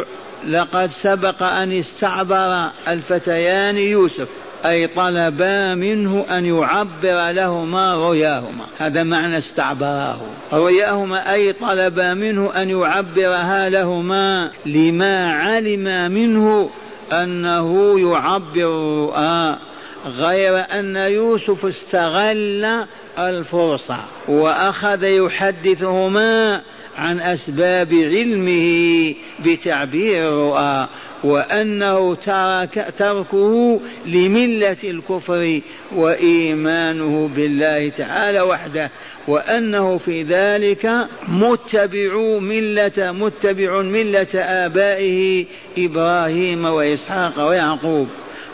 لقد 0.46 0.90
سبق 0.90 1.42
أن 1.42 1.72
استعبر 1.72 2.70
الفتيان 2.88 3.78
يوسف 3.78 4.28
أي 4.66 4.87
طلبا 4.87 5.74
منه 5.74 6.24
أن 6.31 6.44
يعبر 6.46 7.31
لهما 7.31 7.94
رؤياهما. 7.94 8.64
هذا 8.79 9.02
معنى 9.02 9.38
استعبراه 9.38 10.20
رؤياهما 10.52 11.33
أي 11.33 11.52
طلبا 11.52 12.14
منه 12.14 12.50
أن 12.62 12.70
يعبرها 12.70 13.68
لهما 13.68 14.50
لما 14.66 15.33
علم 15.33 16.12
منه 16.12 16.70
أنه 17.12 18.00
يعبر. 18.00 18.96
الرؤى 19.16 19.59
غير 20.07 20.59
أن 20.59 20.96
يوسف 20.96 21.66
استغل 21.66 22.87
الفرصة 23.18 24.05
وأخذ 24.29 25.05
يحدثهما 25.05 26.62
عن 26.96 27.20
أسباب 27.20 27.94
علمه 27.94 29.14
بتعبير 29.44 30.29
الرؤى 30.29 30.88
وأنه 31.24 32.14
ترك 32.14 32.94
تركه 32.98 33.81
لملة 34.07 34.76
الكفر 34.85 35.61
وإيمانه 35.94 37.31
بالله 37.37 37.88
تعالى 37.88 38.40
وحده 38.40 38.90
وأنه 39.29 39.98
في 39.98 40.22
ذلك 40.22 40.90
متبع 41.29 42.38
ملة 42.40 43.12
متبع 43.12 43.83
ملة 43.83 44.35
آبائه 44.35 45.44
إبراهيم 45.79 46.64
وإسحاق 46.64 47.48
ويعقوب 47.48 48.09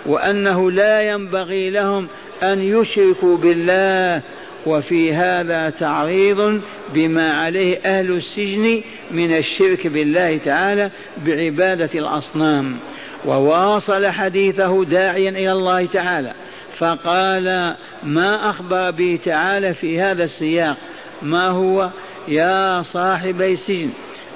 وأنه 0.06 0.70
لا 0.70 1.00
ينبغي 1.00 1.70
لهم 1.70 2.08
أن 2.42 2.60
يشركوا 2.62 3.36
بالله 3.36 4.22
وفي 4.66 5.14
هذا 5.14 5.70
تعريض 5.70 6.60
بما 6.94 7.34
عليه 7.34 7.78
أهل 7.84 8.12
السجن 8.12 8.82
من 9.10 9.32
الشرك 9.36 9.86
بالله 9.86 10.38
تعالى 10.38 10.90
بعبادة 11.26 11.90
الأصنام. 11.94 12.76
وواصل 13.24 14.06
حديثه 14.06 14.84
داعيا 14.84 15.30
إلى 15.30 15.52
الله 15.52 15.86
تعالى 15.86 16.34
فقال 16.78 17.76
ما 18.02 18.50
أخبر 18.50 18.90
به 18.90 19.18
تعالى 19.24 19.74
في 19.74 20.00
هذا 20.00 20.24
السياق؟ 20.24 20.76
ما 21.22 21.48
هو؟ 21.48 21.90
يا 22.28 22.82
صاحبي 22.82 23.52
السجن 23.52 23.90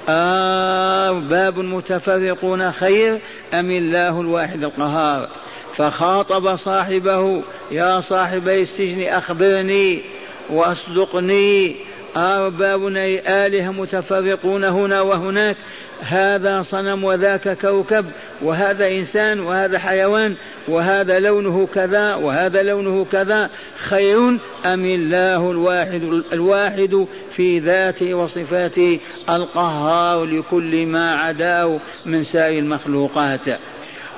أرباب 0.09 1.59
متفرقون 1.59 2.71
خير 2.71 3.19
أم 3.53 3.71
الله 3.71 4.21
الواحد 4.21 4.63
القهار؟ 4.63 5.29
فخاطب 5.77 6.55
صاحبه 6.55 7.43
يا 7.71 7.99
صاحبي 7.99 8.61
السجن 8.61 9.03
أخبرني 9.03 10.01
وأصدقني 10.49 11.75
أرباب 12.17 12.95
أي 12.95 13.45
آلهة 13.45 13.71
متفرقون 13.71 14.63
هنا 14.63 15.01
وهناك. 15.01 15.57
هذا 16.01 16.63
صنم 16.63 17.03
وذاك 17.03 17.57
كوكب 17.57 18.05
وهذا 18.41 18.87
إنسان 18.87 19.39
وهذا 19.39 19.79
حيوان 19.79 20.35
وهذا 20.67 21.19
لونه 21.19 21.67
كذا 21.75 22.15
وهذا 22.15 22.63
لونه 22.63 23.05
كذا. 23.05 23.49
خير 23.77 24.37
أم 24.65 24.85
الله 24.85 25.51
الواحد 25.51 26.01
الواحد 26.33 27.05
في 27.35 27.59
ذاته 27.59 28.13
وصفاته؟ 28.13 28.99
القهار 29.29 30.25
لكل 30.25 30.85
ما 30.85 31.15
عداه 31.15 31.79
من 32.05 32.23
سائر 32.23 32.59
المخلوقات. 32.59 33.59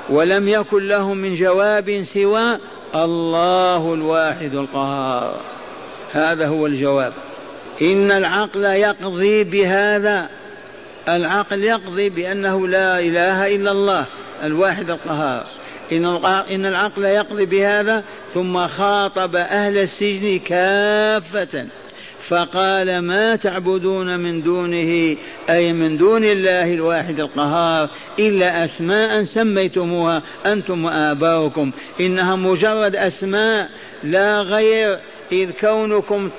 ولم 0.10 0.48
يكن 0.48 0.88
لهم 0.88 1.18
من 1.18 1.36
جواب 1.36 2.04
سوى 2.04 2.58
الله 2.96 3.94
الواحد 3.94 4.54
القهار. 4.54 5.59
هذا 6.12 6.48
هو 6.48 6.66
الجواب. 6.68 7.14
إن 7.82 8.12
العقل 8.12 8.64
يقضي 8.64 9.44
بهذا 9.44 10.30
العقل 11.10 11.64
يقضي 11.64 12.10
بأنه 12.10 12.68
لا 12.68 13.00
إله 13.00 13.56
إلا 13.56 13.72
الله 13.72 14.06
الواحد 14.44 14.90
القهار. 14.90 15.46
إن 16.52 16.66
العقل 16.66 17.06
يقضي 17.06 17.46
بهذا 17.46 18.04
ثم 18.34 18.68
خاطب 18.68 19.36
أهل 19.36 19.78
السجن 19.78 20.40
كافة. 20.40 21.68
فقال 22.28 23.00
ما 23.00 23.36
تعبدون 23.36 24.20
من 24.20 24.42
دونه 24.42 25.18
أي 25.50 25.74
من 25.74 25.98
دون 25.98 26.24
الله 26.24 26.74
الواحد 26.74 27.20
القهار 27.20 27.90
إلا 28.20 28.66
أسماء 28.66 29.24
سميتموها 29.24 30.24
أنتم 30.46 30.86
وآباؤكم. 30.86 31.72
إنها 32.00 32.36
مجرد 32.36 32.96
أسماء 32.96 33.70
لا 34.04 34.42
غير 34.42 35.00
إذ 35.32 35.52
كونكم 35.52 36.30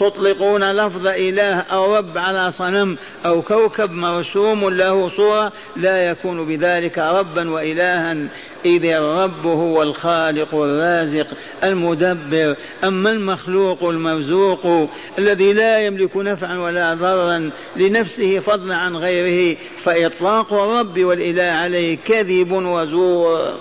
تطلقون 0.00 0.72
لفظ 0.72 1.06
إله 1.06 1.60
أو 1.60 1.96
رب 1.96 2.18
على 2.18 2.52
صنم 2.52 2.96
أو 3.26 3.42
كوكب 3.42 3.90
مرسوم 3.90 4.68
له 4.68 5.16
صورة 5.16 5.52
لا 5.76 6.10
يكون 6.10 6.46
بذلك 6.46 6.98
ربا 6.98 7.50
وإلها 7.50 8.16
إذ 8.64 8.84
الرب 8.84 9.46
هو 9.46 9.82
الخالق 9.82 10.54
الرازق 10.54 11.26
المدبر. 11.64 12.56
أما 12.84 13.10
المخلوق 13.10 13.84
المرزوق 13.84 14.88
الذي 15.18 15.52
لا 15.52 15.78
يملك 15.78 16.16
نفعا 16.16 16.58
ولا 16.58 16.94
ضرا 16.94 17.50
لنفسه 17.76 18.38
فضلا 18.38 18.76
عن 18.76 18.96
غيره 18.96 19.56
فإطلاق 19.84 20.52
الرب 20.52 21.04
والإله 21.04 21.42
عليه 21.42 21.96
كذب 21.96 22.52
وزور. 22.52 23.54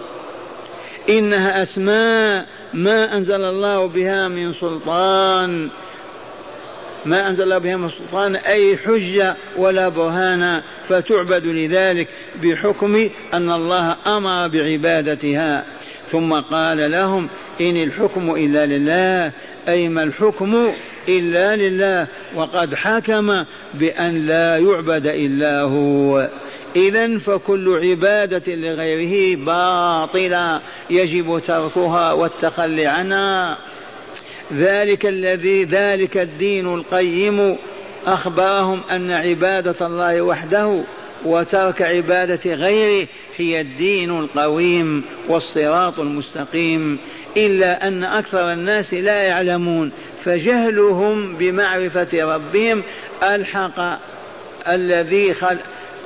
إنها 1.09 1.63
أسماء 1.63 2.45
ما 2.73 3.17
أنزل 3.17 3.43
الله 3.43 3.85
بها 3.85 4.27
من 4.27 4.53
سلطان. 4.53 5.69
ما 7.05 7.29
أنزل 7.29 7.43
الله 7.43 7.57
بها 7.57 7.75
من 7.75 7.89
سلطان 7.89 8.35
أي 8.35 8.77
حجة 8.77 9.35
ولا 9.57 9.89
برهان 9.89 10.61
فتعبد 10.89 11.45
لذلك 11.45 12.07
بحكم 12.43 13.09
أن 13.33 13.51
الله 13.51 13.97
أمر 14.07 14.47
بعبادتها. 14.47 15.65
ثم 16.11 16.33
قال 16.33 16.91
لهم 16.91 17.29
إن 17.61 17.77
الحكم 17.77 18.35
إلا 18.35 18.65
لله 18.65 19.31
أي 19.69 19.89
ما 19.89 20.03
الحكم 20.03 20.73
إلا 21.09 21.55
لله 21.55 22.07
وقد 22.35 22.75
حكم 22.75 23.43
بأن 23.73 24.25
لا 24.25 24.57
يعبد 24.57 25.07
إلا 25.07 25.61
هو. 25.61 26.29
إذا 26.75 27.17
فكل 27.17 27.79
عبادة 27.83 28.55
لغيره 28.55 29.45
باطلة 29.45 30.61
يجب 30.89 31.41
تركها 31.47 32.13
والتخلي 32.13 32.85
عنها. 32.85 33.57
ذلك 34.53 35.05
الذي 35.05 35.63
ذلك 35.63 36.17
الدين 36.17 36.73
القيم. 36.73 37.55
أخبرهم 38.05 38.81
أن 38.91 39.11
عبادة 39.11 39.87
الله 39.87 40.21
وحده 40.21 40.81
وترك 41.25 41.81
عبادة 41.81 42.53
غيره 42.53 43.07
هي 43.37 43.61
الدين 43.61 44.19
القويم 44.19 45.03
والصراط 45.27 45.99
المستقيم. 45.99 46.99
إلا 47.37 47.87
أن 47.87 48.03
أكثر 48.03 48.53
الناس 48.53 48.93
لا 48.93 49.23
يعلمون 49.23 49.91
فجهلهم 50.23 51.35
بمعرفة 51.35 52.35
ربهم 52.35 52.83
ألحق 53.23 53.99
الذي 54.67 55.33
خل... 55.33 55.57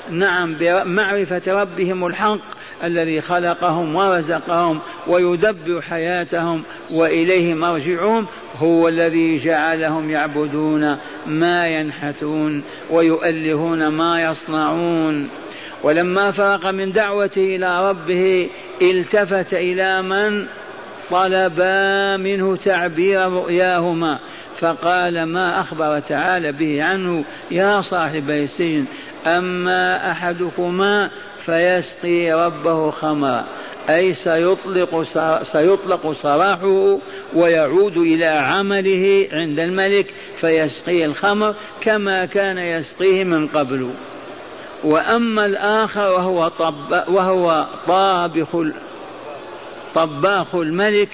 نعم 0.09 0.53
بمعرفة 0.53 1.61
ربهم 1.61 2.05
الحق 2.07 2.39
الذي 2.83 3.21
خلقهم 3.21 3.95
ورزقهم 3.95 4.79
ويدبر 5.07 5.81
حياتهم 5.81 6.63
وإليه 6.91 7.53
مرجعهم 7.53 8.25
هو 8.57 8.87
الذي 8.87 9.37
جعلهم 9.37 10.09
يعبدون 10.09 10.97
ما 11.25 11.67
ينحتون 11.67 12.63
ويؤلهون 12.89 13.87
ما 13.87 14.23
يصنعون. 14.23 15.29
ولما 15.83 16.31
فرق 16.31 16.67
من 16.67 16.91
دعوته 16.91 17.55
إلى 17.55 17.89
ربه 17.89 18.49
التفت 18.81 19.53
إلى 19.53 20.01
من 20.01 20.47
طلبا 21.09 22.17
منه 22.17 22.55
تعبير 22.55 23.29
رؤياهما 23.29 24.19
فقال 24.59 25.23
ما 25.23 25.61
اخبر 25.61 25.99
تعالى 25.99 26.51
به 26.51 26.83
عنه 26.83 27.23
يا 27.51 27.81
صاحبي 27.81 28.43
السجن؟ 28.43 28.85
أما 29.27 30.11
أحدكما 30.11 31.09
فيسقي 31.45 32.33
ربه 32.33 32.91
خمرا 32.91 33.45
أي 33.89 34.13
سيطلق 34.13 35.03
سيطلق 35.43 36.11
سراحه 36.11 36.97
ويعود 37.33 37.97
إلى 37.97 38.25
عمله 38.25 39.27
عند 39.31 39.59
الملك 39.59 40.13
فيسقيه 40.41 41.05
الخمر 41.05 41.55
كما 41.81 42.25
كان 42.25 42.57
يسقيه 42.57 43.23
من 43.23 43.47
قبل. 43.47 43.89
وأما 44.83 45.45
الآخر 45.45 46.11
وهو 46.11 46.47
طب 46.47 47.03
وهو 47.07 47.67
طابخ 47.87 48.47
طباخ 49.95 50.55
الملك 50.55 51.09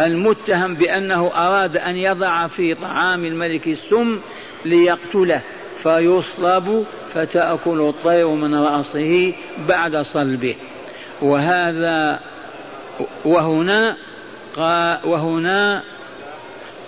المتهم 0.00 0.74
بأنه 0.74 1.30
أراد 1.34 1.76
أن 1.76 1.96
يضع 1.96 2.46
في 2.46 2.74
طعام 2.74 3.24
الملك 3.24 3.68
السم 3.68 4.20
ليقتله. 4.64 5.40
فيصلب 5.82 6.84
فتأكل 7.14 7.80
الطير 7.80 8.28
من 8.28 8.54
رأسه 8.54 9.34
بعد 9.68 9.96
صلبه. 9.96 10.56
وهذا 11.22 12.20
وهنا 13.24 13.96
وهنا 15.04 15.82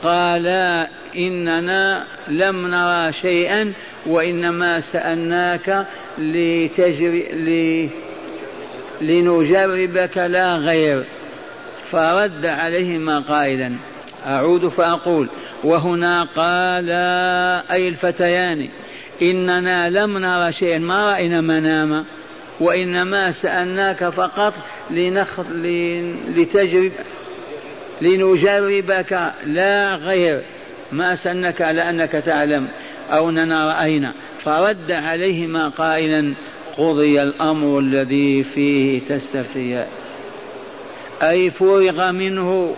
قالا 0.03 0.89
إننا 1.17 2.07
لم 2.29 2.67
نرى 2.67 3.13
شيئا 3.13 3.73
وإنما 4.07 4.81
سألناك 4.81 5.87
لتجري 6.19 7.91
لنجربك 9.01 10.19
لا 10.19 10.57
غير. 10.57 11.05
فرد 11.91 12.47
عليهما 12.47 13.19
قائلا 13.19 13.73
أعود 14.27 14.69
فأقول 14.69 15.29
وهنا 15.65 16.23
قال 16.23 16.91
أي 17.71 17.89
الفتيان 17.89 18.69
إننا 19.23 19.89
لم 19.89 20.19
نرى 20.19 20.53
شيئا 20.53 20.79
ما 20.79 21.13
رأينا 21.13 21.41
مناما 21.41 22.05
وإنما 22.61 23.33
سألناك 23.33 24.09
فقط 24.09 24.55
لنخ... 24.91 25.41
لتجرب 26.37 26.93
لنجربك 28.01 29.33
لا 29.45 29.95
غير 29.95 30.43
ما 30.93 31.15
سألناك 31.15 31.63
على 31.63 31.91
أنك 31.91 32.13
تعلم 32.13 32.69
أو 33.11 33.29
أننا 33.29 33.73
رأينا. 33.73 34.15
فرد 34.45 34.91
عليهما 34.91 35.69
قائلا 35.69 36.35
قضي 36.77 37.23
الأمر 37.23 37.79
الذي 37.79 38.45
فيه 38.45 39.01
تستفتيان 39.01 39.87
أي 41.23 41.51
فرغ 41.51 42.13
منه 42.13 42.75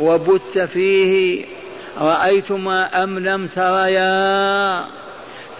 وبت 0.00 0.58
فيه 0.58 1.44
رأيتما 1.98 3.04
أم 3.04 3.18
لم 3.18 3.46
تريا. 3.46 4.84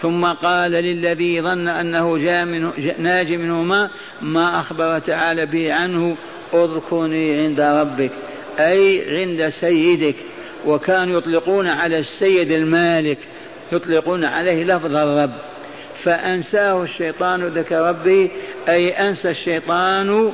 ثم 0.01 0.25
قال 0.25 0.71
للذي 0.71 1.41
ظن 1.41 1.67
أنه 1.67 2.17
جاء 2.17 2.45
منه 2.45 2.73
ناجي 2.97 3.37
منهما 3.37 3.89
ما 4.21 4.59
أخبر 4.59 4.99
تعالى 4.99 5.45
به 5.45 5.73
عنه 5.73 6.17
اذكرني 6.53 7.41
عند 7.41 7.61
ربك 7.61 8.11
أي 8.59 9.03
عند 9.19 9.49
سيدك. 9.49 10.15
وكانوا 10.65 11.17
يطلقون 11.17 11.67
على 11.67 11.99
السيد 11.99 12.51
المالك 12.51 13.17
يطلقون 13.71 14.25
عليه 14.25 14.63
لفظ 14.63 14.95
الرب. 14.95 15.31
فأنساه 16.03 16.83
الشيطان 16.83 17.43
ذكر 17.43 17.89
ربه 17.89 18.29
أي 18.69 18.89
أنسى 18.89 19.29
الشيطان 19.29 20.31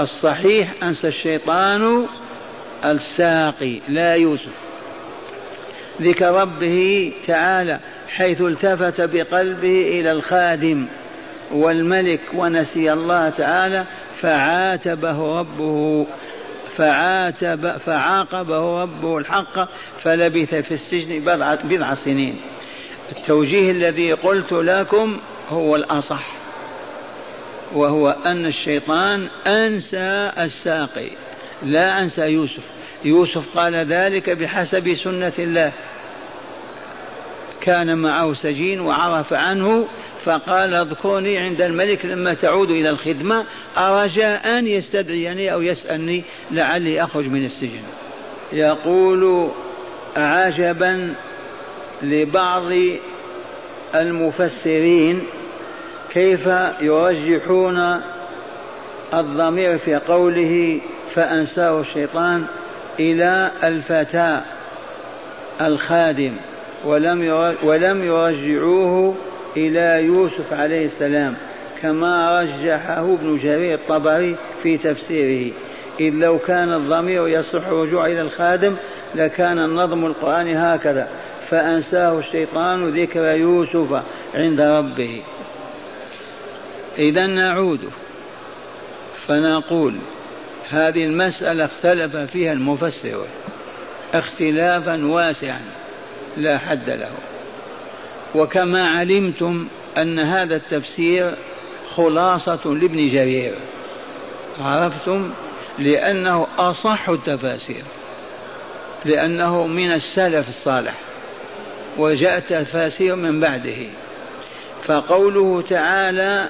الصحيح 0.00 0.74
أنسى 0.82 1.08
الشيطان 1.08 2.06
الساقي 2.84 3.80
لا 3.88 4.14
يوسف. 4.14 4.52
ذكر 6.02 6.40
ربه 6.40 7.12
تعالى 7.26 7.80
حيث 8.08 8.40
التفت 8.40 9.00
بقلبه 9.00 10.00
إلى 10.00 10.12
الخادم 10.12 10.86
والملك 11.52 12.20
ونسي 12.34 12.92
الله 12.92 13.28
تعالى 13.28 13.86
فعاتبه 14.16 15.38
ربه 15.38 16.06
فعاتب 16.76 17.76
فعاقبه 17.76 18.82
ربه 18.82 19.18
الحق 19.18 19.68
فلبث 20.02 20.54
في 20.54 20.74
السجن 20.74 21.20
بضع, 21.20 21.54
بضع 21.54 21.94
سنين. 21.94 22.40
التوجيه 23.16 23.70
الذي 23.70 24.12
قلت 24.12 24.52
لكم 24.52 25.18
هو 25.48 25.76
الأصح 25.76 26.26
وهو 27.72 28.16
أن 28.26 28.46
الشيطان 28.46 29.28
أنسى 29.46 30.32
الساقي. 30.38 31.10
لا 31.62 32.00
أنسى 32.00 32.22
يوسف. 32.22 32.62
يوسف 33.04 33.56
قال 33.56 33.74
ذلك 33.74 34.30
بحسب 34.30 34.94
سنة 35.04 35.32
الله. 35.38 35.72
كان 37.60 37.98
معه 37.98 38.34
سجين 38.34 38.80
وعرف 38.80 39.32
عنه 39.32 39.86
فقال 40.24 40.74
اذكرني 40.74 41.38
عند 41.38 41.62
الملك 41.62 42.04
لما 42.04 42.34
تعود 42.34 42.70
إلى 42.70 42.90
الخدمة 42.90 43.44
أرجاء 43.76 44.58
أن 44.58 44.66
يستدعيني 44.66 45.52
أو 45.52 45.62
يسألني 45.62 46.24
لعلي 46.50 47.04
أخرج 47.04 47.26
من 47.26 47.44
السجن. 47.44 47.82
يقول 48.52 49.50
عجبا 50.16 51.14
لبعض 52.02 52.72
المفسرين 53.94 55.22
كيف 56.12 56.46
يرجحون 56.80 58.00
الضمير 59.14 59.78
في 59.78 59.96
قوله 59.96 60.80
فأنساه 61.18 61.80
الشيطان 61.80 62.44
إلى 63.00 63.50
الفتى 63.64 64.40
الخادم 65.60 66.36
ولم 66.84 67.20
ولم 67.62 68.04
يرجعوه 68.04 69.14
إلى 69.56 70.04
يوسف 70.04 70.52
عليه 70.52 70.84
السلام 70.84 71.36
كما 71.82 72.40
رجحه 72.40 73.00
ابن 73.00 73.36
جرير 73.36 73.74
الطبري 73.74 74.36
في 74.62 74.78
تفسيره. 74.78 75.52
إذ 76.00 76.14
لو 76.14 76.38
كان 76.38 76.72
الضمير 76.72 77.28
يصح 77.28 77.66
الرجوع 77.66 78.06
إلى 78.06 78.20
الخادم 78.20 78.76
لكان 79.14 79.58
النظم 79.58 80.06
القرآني 80.06 80.56
هكذا. 80.56 81.08
فأنساه 81.50 82.18
الشيطان 82.18 83.00
ذكر 83.00 83.24
يوسف 83.24 84.02
عند 84.34 84.60
ربه. 84.60 85.22
إذا 86.98 87.26
نعود. 87.26 87.80
فنقول 89.26 89.94
هذه 90.70 91.04
المسألة 91.04 91.64
اختلف 91.64 92.16
فيها 92.16 92.52
المفسرون 92.52 93.28
اختلافا 94.14 95.06
واسعا 95.06 95.60
لا 96.36 96.58
حد 96.58 96.90
له. 96.90 97.12
وكما 98.34 98.88
علمتم 98.88 99.68
أن 99.98 100.18
هذا 100.18 100.56
التفسير 100.56 101.34
خلاصة 101.88 102.60
لابن 102.64 103.10
جرير. 103.10 103.54
عرفتم؟ 104.58 105.30
لأنه 105.78 106.46
أصح 106.58 107.08
التفاسير 107.08 107.82
لأنه 109.04 109.66
من 109.66 109.92
السلف 109.92 110.48
الصالح 110.48 110.94
وجاء 111.98 112.40
تفاسير 112.40 113.16
من 113.16 113.40
بعده. 113.40 113.86
فقوله 114.86 115.62
تعالى 115.62 116.48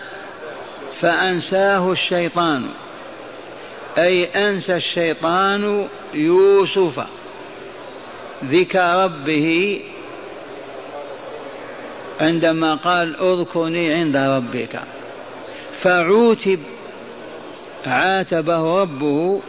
فأنساه 1.00 1.92
الشيطان 1.92 2.68
أي 3.98 4.24
أنسى 4.24 4.76
الشيطان 4.76 5.88
يوسف 6.14 7.06
ذكر 8.44 9.04
ربه 9.04 9.80
عندما 12.20 12.74
قال 12.74 13.16
اذكرني 13.16 13.92
عند 13.92 14.16
ربك. 14.16 14.80
فعوتب 15.72 16.60
عاتبه 17.86 18.82
ربه 18.82 19.40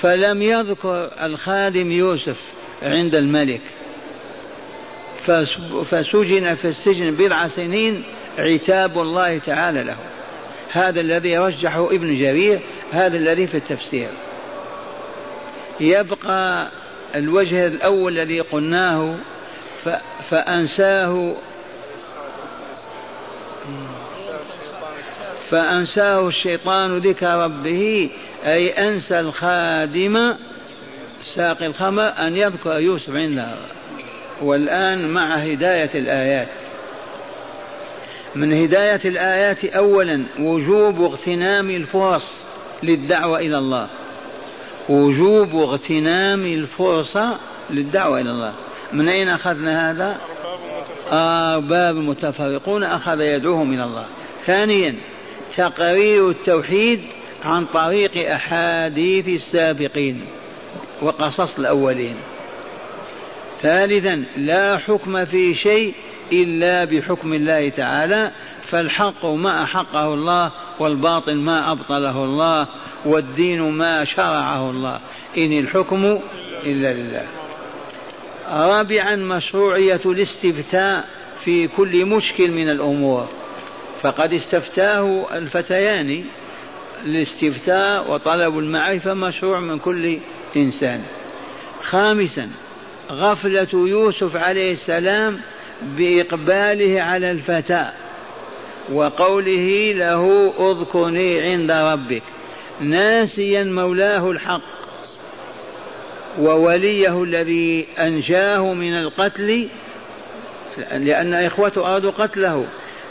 فلم 0.00 0.42
يذكر 0.42 1.10
الخادم 1.22 1.92
يوسف 1.92 2.40
عند 2.82 3.14
الملك. 3.14 3.60
فسجن 5.84 6.54
في 6.54 6.68
السجن 6.68 7.10
بضع 7.10 7.48
سنين 7.48 8.04
عتاب 8.38 8.98
الله 8.98 9.38
تعالى 9.38 9.82
له. 9.82 9.96
هذا 10.72 11.00
الذي 11.00 11.38
رجحه 11.38 11.86
ابن 11.86 12.18
جرير 12.18 12.60
هذا 12.92 13.16
الذي 13.16 13.46
في 13.46 13.56
التفسير. 13.56 14.10
يبقى 15.80 16.70
الوجه 17.14 17.66
الأول 17.66 18.12
الذي 18.12 18.40
قلناه 18.40 19.16
فأنساه 20.30 21.36
فأنساه 25.50 26.28
الشيطان 26.28 26.98
ذكر 26.98 27.26
ربه 27.26 28.10
أي 28.46 28.88
أنسى 28.88 29.20
الخادم 29.20 30.36
ساقي 31.22 31.66
الخمر 31.66 32.02
أن 32.02 32.36
يذكر 32.36 32.78
يوسف 32.78 33.16
عندها 33.16 33.58
والآن 34.42 35.08
مع 35.08 35.34
هداية 35.34 35.90
الآيات. 35.94 36.48
من 38.34 38.52
هداية 38.52 39.00
الآيات 39.04 39.64
أولا 39.64 40.24
وجوب 40.38 41.02
اغتنام 41.02 41.70
الفرص 41.70 42.45
للدعوة 42.82 43.38
إلى 43.38 43.58
الله. 43.58 43.88
وجوب 44.88 45.54
اغتنام 45.54 46.44
الفرصة 46.44 47.38
للدعوة 47.70 48.20
إلى 48.20 48.30
الله. 48.30 48.54
من 48.92 49.08
أين 49.08 49.28
أخذنا 49.28 49.90
هذا؟ 49.90 50.18
أرباب 51.12 51.94
متفرقون 51.94 52.84
أخذ 52.84 53.20
يدعوهم 53.20 53.72
إلى 53.72 53.84
الله. 53.84 54.06
ثانيا 54.46 54.94
تقرير 55.56 56.30
التوحيد 56.30 57.00
عن 57.44 57.66
طريق 57.66 58.30
أحاديث 58.32 59.28
السابقين 59.28 60.20
وقصص 61.02 61.58
الأولين. 61.58 62.16
ثالثا 63.62 64.24
لا 64.36 64.78
حكم 64.78 65.24
في 65.24 65.54
شيء 65.54 65.94
إلا 66.32 66.84
بحكم 66.84 67.34
الله 67.34 67.68
تعالى. 67.68 68.32
فالحق 68.66 69.26
ما 69.26 69.62
أحقه 69.62 70.14
الله 70.14 70.52
والباطل 70.78 71.36
ما 71.36 71.72
أبطله 71.72 72.24
الله 72.24 72.68
والدين 73.04 73.62
ما 73.62 74.04
شرعه 74.04 74.70
الله. 74.70 75.00
إن 75.38 75.52
الحكم 75.52 76.20
إلا 76.64 76.92
لله. 76.92 77.26
رابعا 78.48 79.16
مشروعية 79.16 80.00
الاستفتاء 80.06 81.04
في 81.44 81.68
كل 81.68 82.06
مشكل 82.06 82.50
من 82.50 82.68
الأمور. 82.68 83.28
فقد 84.02 84.32
استفتاه 84.32 85.26
الفتيان 85.32 86.24
الاستفتاء 87.04 88.12
وطلب 88.12 88.58
المعرفة 88.58 89.14
مشروع 89.14 89.60
من 89.60 89.78
كل 89.78 90.18
إنسان. 90.56 91.02
خامسا 91.82 92.50
غفلة 93.10 93.68
يوسف 93.72 94.36
عليه 94.36 94.72
السلام 94.72 95.40
بإقباله 95.82 97.02
على 97.02 97.30
الفتاة. 97.30 97.92
وقوله 98.92 99.92
له 99.92 100.52
اذكرني 100.70 101.40
عند 101.40 101.70
ربك. 101.70 102.22
ناسيا 102.80 103.64
مولاه 103.64 104.30
الحق 104.30 104.62
ووليه 106.38 107.22
الذي 107.22 107.86
أنجاه 107.98 108.74
من 108.74 108.96
القتل 108.96 109.68
لأن 110.92 111.34
إخوته 111.34 111.80
أرادوا 111.80 112.10
قتله 112.10 112.66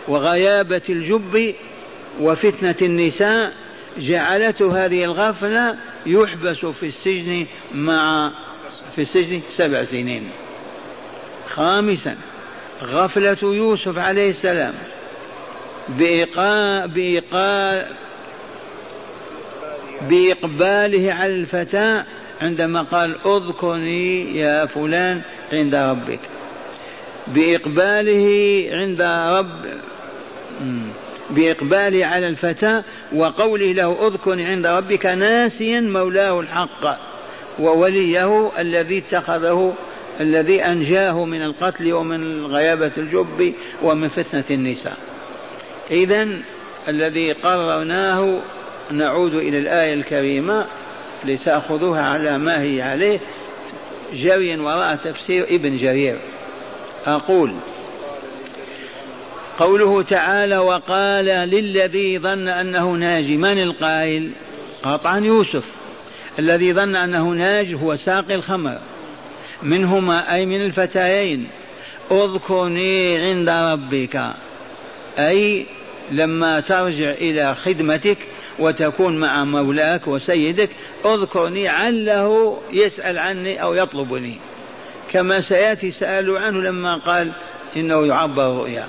وغيابة 0.08 0.82
الجب 0.90 1.54
وفتنة 2.20 2.76
النساء 2.82 3.54
جعلته 3.98 4.86
هذه 4.86 5.04
الغفلة 5.04 5.76
يحبس 6.06 6.66
في 6.66 6.86
السجن 6.86 7.46
مع 7.74 8.32
في 8.96 9.02
السجن 9.02 9.42
سبع 9.52 9.84
سنين. 9.84 10.30
خامسا 11.50 12.18
غفلة 12.84 13.38
يوسف 13.44 13.98
عليه 13.98 14.30
السلام. 14.30 14.74
بإيقاع 15.90 16.86
بإيقاع 16.86 17.88
بإقباله 20.02 21.14
على 21.14 21.36
الفتاة 21.36 22.06
عندما 22.42 22.82
قال 22.82 23.18
اذكرني 23.26 24.38
يا 24.38 24.66
فلان 24.66 25.22
عند 25.54 25.76
ربك. 25.76 26.20
بإقباله 27.28 28.66
عند 28.72 29.02
رب 29.38 29.66
بإقباله 31.30 32.06
على 32.06 32.28
الفتاة 32.28 32.84
وقوله 33.14 33.72
له 33.72 34.08
اذكرني 34.08 34.46
عند 34.46 34.66
ربك 34.66 35.06
ناسيا 35.06 35.82
مولاه 35.82 36.40
الحق 36.40 36.98
ووليه 37.60 38.52
الذي 38.60 38.98
اتخذه 38.98 39.74
الذي 40.20 40.64
أنجاه 40.64 41.26
من 41.26 41.42
القتل 41.42 41.94
ومن 41.94 42.46
غيابة 42.46 42.92
الجب 42.98 43.54
ومن 43.84 44.10
فتنة 44.10 44.44
النساء. 44.52 44.98
إذا 45.92 46.28
الذي 46.88 47.32
قررناه 47.32 48.42
نعود 48.92 49.34
إلى 49.34 49.58
الآية 49.58 49.94
الكريمة 49.94 50.66
لتأخذوها 51.26 52.02
على 52.02 52.38
ما 52.38 52.62
هي 52.62 52.82
عليه. 52.82 53.20
جريا 54.14 54.62
وراء 54.62 54.96
تفسير 54.96 55.44
ابن 55.44 55.78
جرير. 55.78 56.20
أقول 57.06 57.56
قوله 59.60 60.02
تعالى 60.02 60.58
وقال 60.58 61.26
للذي 61.26 62.20
ظن 62.20 62.48
أنه 62.48 62.92
ناجي 62.92 63.38
من 63.38 63.62
القائل؟ 63.62 64.32
قطعا 64.84 65.20
يوسف. 65.20 65.64
الذي 66.40 66.74
ظن 66.74 66.96
أنه 66.96 67.30
ناج 67.30 67.74
هو 67.74 67.96
ساقي 67.96 68.36
الخمر. 68.36 68.78
منهما 69.64 70.36
أي 70.36 70.46
من 70.46 70.66
الفتيين 70.66 71.48
اذكرني 72.12 73.18
عند 73.18 73.50
ربك. 73.50 74.34
أي 75.20 75.66
لما 76.12 76.60
ترجع 76.60 77.12
إلى 77.12 77.56
خدمتك 77.56 78.18
وتكون 78.60 79.18
مع 79.18 79.44
مولاك 79.44 80.08
وسيدك 80.08 80.70
اذكرني 81.06 81.68
عله 81.68 82.58
يسأل 82.72 83.18
عني 83.18 83.62
أو 83.62 83.74
يطلبني. 83.74 84.38
كما 85.12 85.42
سيأتي 85.42 85.92
سألوا 85.92 86.40
عنه 86.40 86.62
لما 86.62 86.96
قال 86.96 87.32
إنه 87.76 88.06
يعبر 88.06 88.58
رؤيا 88.58 88.88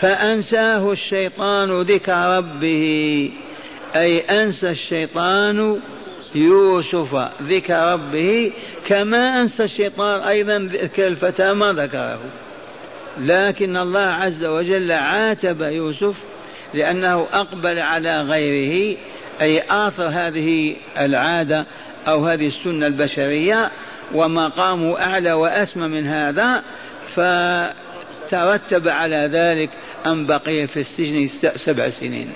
فأنساه 0.00 0.92
الشيطان 0.92 1.82
ذكر 1.82 2.36
ربه 2.36 3.30
أي 3.96 4.20
أنسى 4.20 4.70
الشيطان 4.70 5.80
يوسف 6.34 7.28
ذكر 7.42 7.92
ربه 7.92 8.52
كما 8.86 9.40
أنسى 9.40 9.64
الشيطان 9.64 10.20
أيضا 10.20 10.58
ذكر 10.72 11.06
الفتى 11.06 11.52
ما 11.52 11.72
ذكره. 11.72 12.20
لكن 13.18 13.76
الله 13.76 14.00
عز 14.00 14.44
وجل 14.44 14.92
عاتب 14.92 15.62
يوسف 15.62 16.16
لأنه 16.74 17.26
أقبل 17.32 17.78
على 17.78 18.20
غيره 18.20 18.96
أي 19.40 19.62
آثر 19.70 20.08
هذه 20.08 20.76
العادة 20.98 21.66
أو 22.08 22.26
هذه 22.26 22.46
السنة 22.46 22.86
البشرية 22.86 23.70
ومقامه 24.14 25.00
أعلى 25.00 25.32
وأسمى 25.32 25.88
من 25.88 26.06
هذا 26.06 26.62
فترتب 27.14 28.88
على 28.88 29.30
ذلك 29.32 29.70
أن 30.06 30.26
بقي 30.26 30.66
في 30.66 30.80
السجن 30.80 31.28
سبع 31.56 31.90
سنين. 31.90 32.32